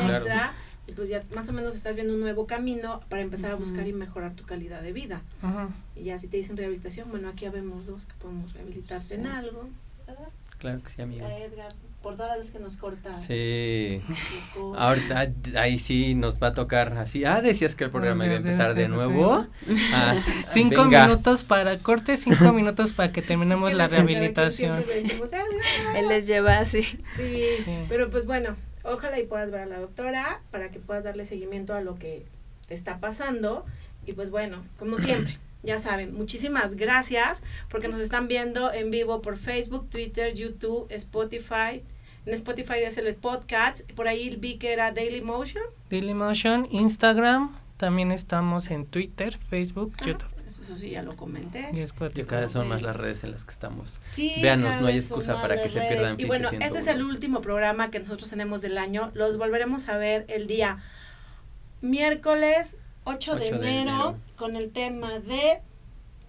[0.00, 0.14] un Claro.
[0.16, 0.52] extra,
[0.86, 3.86] y pues ya más o menos estás viendo un nuevo camino para empezar a buscar
[3.88, 5.22] y mejorar tu calidad de vida.
[5.42, 5.68] ajá.
[5.96, 9.68] Y ya si te dicen rehabilitación, bueno, aquí habemos dos que podemos rehabilitarte en algo.
[10.58, 11.26] Claro que sí, amigo.
[11.26, 11.68] Edgar,
[12.02, 13.16] por todas las veces que nos corta.
[13.16, 14.00] Sí.
[14.54, 14.74] nos.
[14.76, 17.24] Ahorita ahí sí nos va a tocar así.
[17.24, 18.88] Ah, decías que el programa iba a empezar de sí.
[18.90, 19.46] nuevo.
[19.94, 20.16] Ah,
[20.46, 21.06] Cinco venga.
[21.06, 24.84] minutos para corte, cinco minutos para que terminemos Es que la rehabilitación.
[25.96, 26.82] Él les lleva así.
[26.82, 26.98] Sí,
[27.64, 27.78] Sí.
[27.88, 31.74] pero pues bueno, ojalá y puedas ver a la doctora para que puedas darle seguimiento
[31.74, 32.24] a lo que
[32.66, 33.64] te está pasando.
[34.06, 39.22] Y pues bueno, como siempre, ya saben, muchísimas gracias porque nos están viendo en vivo
[39.22, 41.82] por Facebook, Twitter, YouTube, Spotify.
[42.26, 43.90] En Spotify es el podcast.
[43.92, 45.64] Por ahí vi que era Daily Motion.
[45.90, 50.33] Dailymotion, Instagram, también estamos en Twitter, Facebook, YouTube
[50.64, 51.68] Eso sí, ya lo comenté.
[51.74, 52.22] y Spotify.
[52.22, 54.00] Yo cada vez son más las redes en las que estamos.
[54.12, 57.08] Sí, Véanos, no hay excusa para que se pierdan Y bueno, este es el 101.
[57.10, 59.10] último programa que nosotros tenemos del año.
[59.12, 60.78] Los volveremos a ver el día
[61.82, 64.18] miércoles 8, de, 8 de enero, enero.
[64.36, 65.60] con el tema de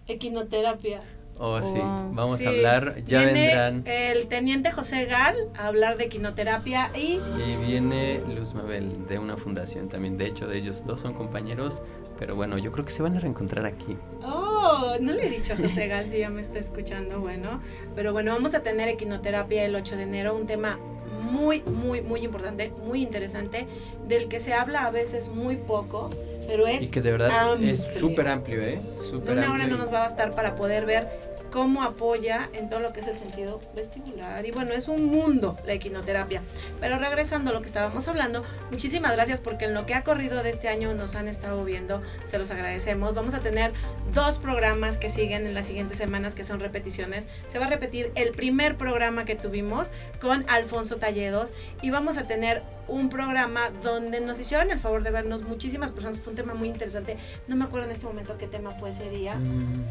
[0.07, 1.01] equinoterapia.
[1.37, 1.77] Oh, sí.
[1.77, 2.11] Wow.
[2.13, 3.03] Vamos Sí, a hablar.
[3.05, 3.83] Ya viene vendrán.
[3.85, 9.35] El teniente José Gal a hablar de equinoterapia y Y viene Luz Mabel de una
[9.37, 10.17] fundación también.
[10.17, 11.81] De hecho, de ellos dos son compañeros.
[12.17, 13.97] Pero bueno, yo creo que se van a reencontrar aquí.
[14.23, 17.59] Oh, no le he dicho a José Gal si ya me está escuchando, bueno.
[17.93, 20.79] Pero bueno, vamos a tener equinoterapia el 8 de enero, un tema
[21.21, 23.67] muy, muy, muy importante, muy interesante,
[24.07, 26.09] del que se habla a veces muy poco,
[26.47, 26.83] pero es...
[26.83, 27.71] Y que de verdad amplio.
[27.71, 28.79] es súper amplio, ¿eh?
[29.09, 29.77] Súper Una hora amplio.
[29.77, 31.07] no nos va a bastar para poder ver
[31.55, 34.45] cómo apoya en todo lo que es el sentido vestibular.
[34.45, 36.41] Y bueno, es un mundo la equinoterapia.
[36.81, 40.43] Pero regresando a lo que estábamos hablando, muchísimas gracias porque en lo que ha corrido
[40.43, 43.15] de este año nos han estado viendo, se los agradecemos.
[43.15, 43.71] Vamos a tener
[44.13, 47.25] dos programas que siguen en las siguientes semanas que son repeticiones.
[47.47, 52.27] Se va a repetir el primer programa que tuvimos con Alfonso Talledos y vamos a
[52.27, 56.19] tener un programa donde nos hicieron el favor de vernos muchísimas personas.
[56.19, 57.15] Fue un tema muy interesante.
[57.47, 59.35] No me acuerdo en este momento qué tema fue ese día.
[59.35, 59.83] Mm,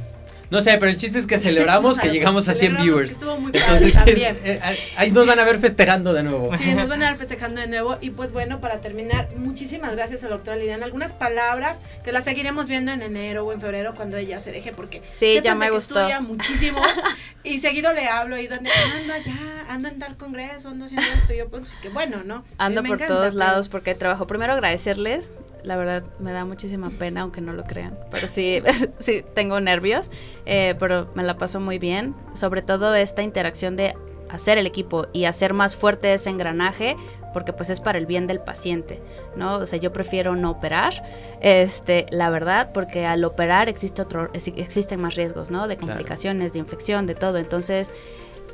[0.51, 3.11] No sé, pero el chiste es que celebramos que llegamos a 100 celebramos viewers.
[3.13, 4.37] estuvo muy padre Entonces, también.
[4.45, 6.57] eh, eh, ahí nos van a ver festejando de nuevo.
[6.57, 7.97] Sí, nos van a dar festejando de nuevo.
[8.01, 10.85] Y pues bueno, para terminar, muchísimas gracias a la doctora Liliana.
[10.85, 14.73] Algunas palabras que las seguiremos viendo en enero o en febrero cuando ella se deje,
[14.73, 15.99] porque Sí, ya me que gustó.
[15.99, 16.81] estudia muchísimo.
[17.45, 21.33] y seguido le hablo y donde ando allá, ando en tal congreso, ando haciendo esto.
[21.33, 22.45] Y yo, pues que bueno, ¿no?
[22.59, 24.27] Ando Me por encanta, todos pero- lados porque trabajo.
[24.27, 25.33] Primero agradecerles.
[25.65, 27.99] La verdad me da muchísima pena, aunque no lo crean.
[28.11, 28.63] Pero sí,
[28.99, 30.11] sí tengo nervios.
[30.47, 32.15] eh, pero me la paso muy bien.
[32.35, 33.95] Sobre todo esta interacción de
[34.31, 36.97] hacer el equipo y hacer más fuerte ese engranaje
[37.33, 39.01] porque pues es para el bien del paciente,
[39.37, 39.57] ¿no?
[39.57, 41.03] O sea, yo prefiero no operar,
[41.41, 45.67] este, la verdad, porque al operar existe otro, ex- existen más riesgos, ¿no?
[45.67, 45.93] De Claro.
[45.95, 47.39] complicaciones, de infección, de todo.
[47.39, 47.91] Entonces,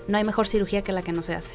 [0.08, 1.54] no hay mejor cirugía que la que no se hace.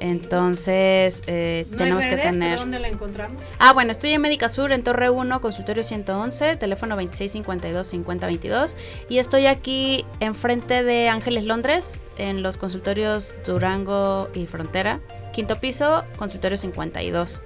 [0.00, 2.22] Entonces, eh, ¿No tenemos que redes?
[2.22, 2.58] ¿Pero tener...
[2.58, 3.42] ¿Dónde la encontramos?
[3.58, 8.74] Ah, bueno, estoy en Médica Sur, en Torre 1, consultorio 111, teléfono 2652-5022.
[9.08, 15.00] Y estoy aquí enfrente de Ángeles Londres, en los consultorios Durango y Frontera.
[15.32, 17.42] Quinto piso, consultorio 52.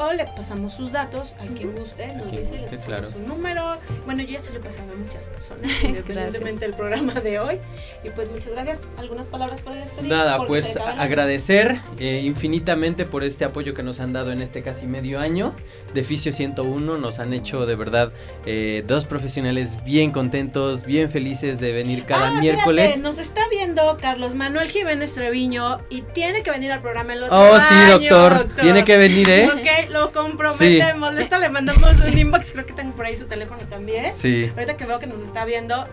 [0.00, 3.10] O le pasamos sus datos a quien guste, nos dice, guste, le pasamos claro.
[3.10, 3.76] su número.
[4.06, 7.58] Bueno, yo ya se lo he pasado a muchas personas, independientemente del programa de hoy.
[8.02, 8.80] Y pues muchas gracias.
[8.96, 10.10] ¿Algunas palabras para despedir?
[10.10, 14.86] Nada, pues agradecer eh, infinitamente por este apoyo que nos han dado en este casi
[14.86, 15.54] medio año
[15.94, 16.98] de Fisio 101.
[16.98, 18.12] Nos han hecho de verdad
[18.46, 22.98] eh, dos profesionales bien contentos, bien felices de venir cada Ah, miércoles.
[23.00, 27.36] nos está viendo Carlos Manuel Jiménez Treviño y tiene que venir al programa el otro
[27.38, 28.46] Oh, sí, doctor.
[28.60, 29.48] Tiene que venir, ¿eh?
[29.52, 31.12] Ok, lo comprometemos.
[31.14, 34.12] Ahorita le mandamos un inbox, creo que tengo por ahí su teléfono también.
[34.14, 35.86] Sí, Ahorita que veo que nos está viendo,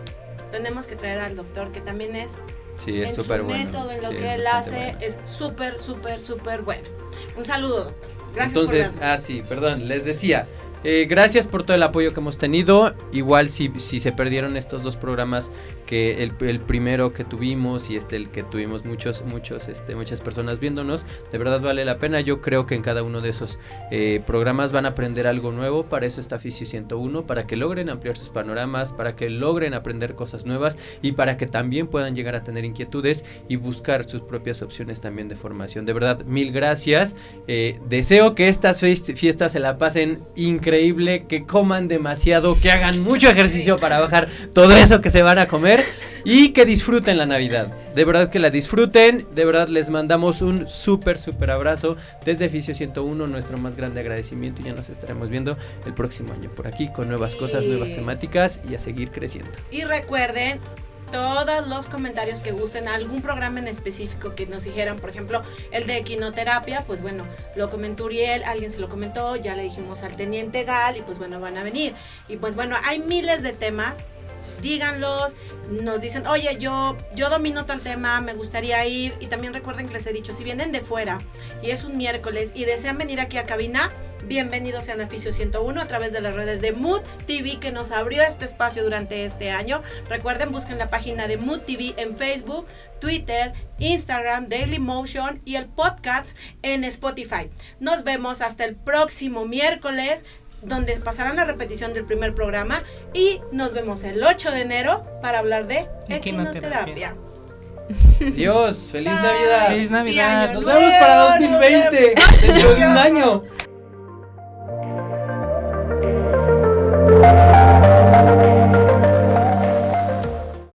[0.52, 2.30] tenemos que traer al doctor, que también es
[2.84, 3.64] sí, es en su súper bueno.
[3.64, 4.98] método, en lo Sí, que él hace, bueno.
[5.00, 6.88] es súper, súper, súper bueno.
[7.36, 8.08] Un saludo, doctor.
[8.34, 9.10] Gracias por Entonces, vernos.
[9.10, 10.46] ah, sí, perdón, les decía.
[10.84, 12.94] eh, gracias por todo el apoyo que hemos tenido.
[13.12, 15.50] Igual si, si se perdieron estos dos programas,
[15.88, 20.60] que el, primero que tuvimos y este el que tuvimos muchos, muchos, este, muchas personas
[20.60, 22.20] viéndonos, de verdad vale la pena.
[22.20, 23.58] Yo creo que en cada uno de esos
[23.90, 25.84] eh, programas van a aprender algo nuevo.
[25.86, 30.14] Para eso está Fisio 101, para que logren ampliar sus panoramas, para que logren aprender
[30.14, 34.60] cosas nuevas y para que también puedan llegar a tener inquietudes y buscar sus propias
[34.60, 35.86] opciones también de formación.
[35.86, 37.16] De verdad, mil gracias.
[37.46, 43.02] Eh, deseo que estas fiest- fiestas se la pasen increíble, que coman demasiado, que hagan
[43.02, 45.77] mucho ejercicio para bajar todo eso que se van a comer
[46.24, 47.68] y que disfruten la Navidad.
[47.94, 52.74] De verdad que la disfruten, de verdad les mandamos un súper, súper abrazo desde Fisio
[52.74, 55.56] 101, nuestro más grande agradecimiento y ya nos estaremos viendo
[55.86, 59.50] el próximo año por aquí con nuevas cosas, nuevas temáticas y a seguir creciendo.
[59.70, 60.60] Y recuerden
[61.10, 65.86] todos los comentarios que gusten, algún programa en específico que nos dijeran, por ejemplo, el
[65.86, 67.24] de equinoterapia, pues bueno,
[67.56, 71.18] lo comentó Uriel, alguien se lo comentó, ya le dijimos al teniente Gal y pues
[71.18, 71.94] bueno, van a venir.
[72.28, 74.04] Y pues bueno, hay miles de temas.
[74.62, 75.34] Díganlos,
[75.70, 79.14] nos dicen, oye, yo, yo domino tal tema, me gustaría ir.
[79.20, 81.18] Y también recuerden que les he dicho, si vienen de fuera
[81.62, 83.90] y es un miércoles y desean venir aquí a cabina,
[84.26, 88.22] bienvenidos a Fisio 101 a través de las redes de Mood TV que nos abrió
[88.22, 89.82] este espacio durante este año.
[90.08, 92.66] Recuerden, busquen la página de Mood TV en Facebook,
[93.00, 97.48] Twitter, Instagram, Daily Motion y el podcast en Spotify.
[97.80, 100.24] Nos vemos hasta el próximo miércoles
[100.62, 102.82] donde pasarán la repetición del primer programa
[103.14, 107.14] y nos vemos el 8 de enero para hablar de equinoterapia.
[108.34, 109.68] Dios, feliz Navidad.
[109.68, 110.52] Feliz Navidad.
[110.52, 112.14] Nos vemos para 2020,
[112.46, 113.44] dentro de un año.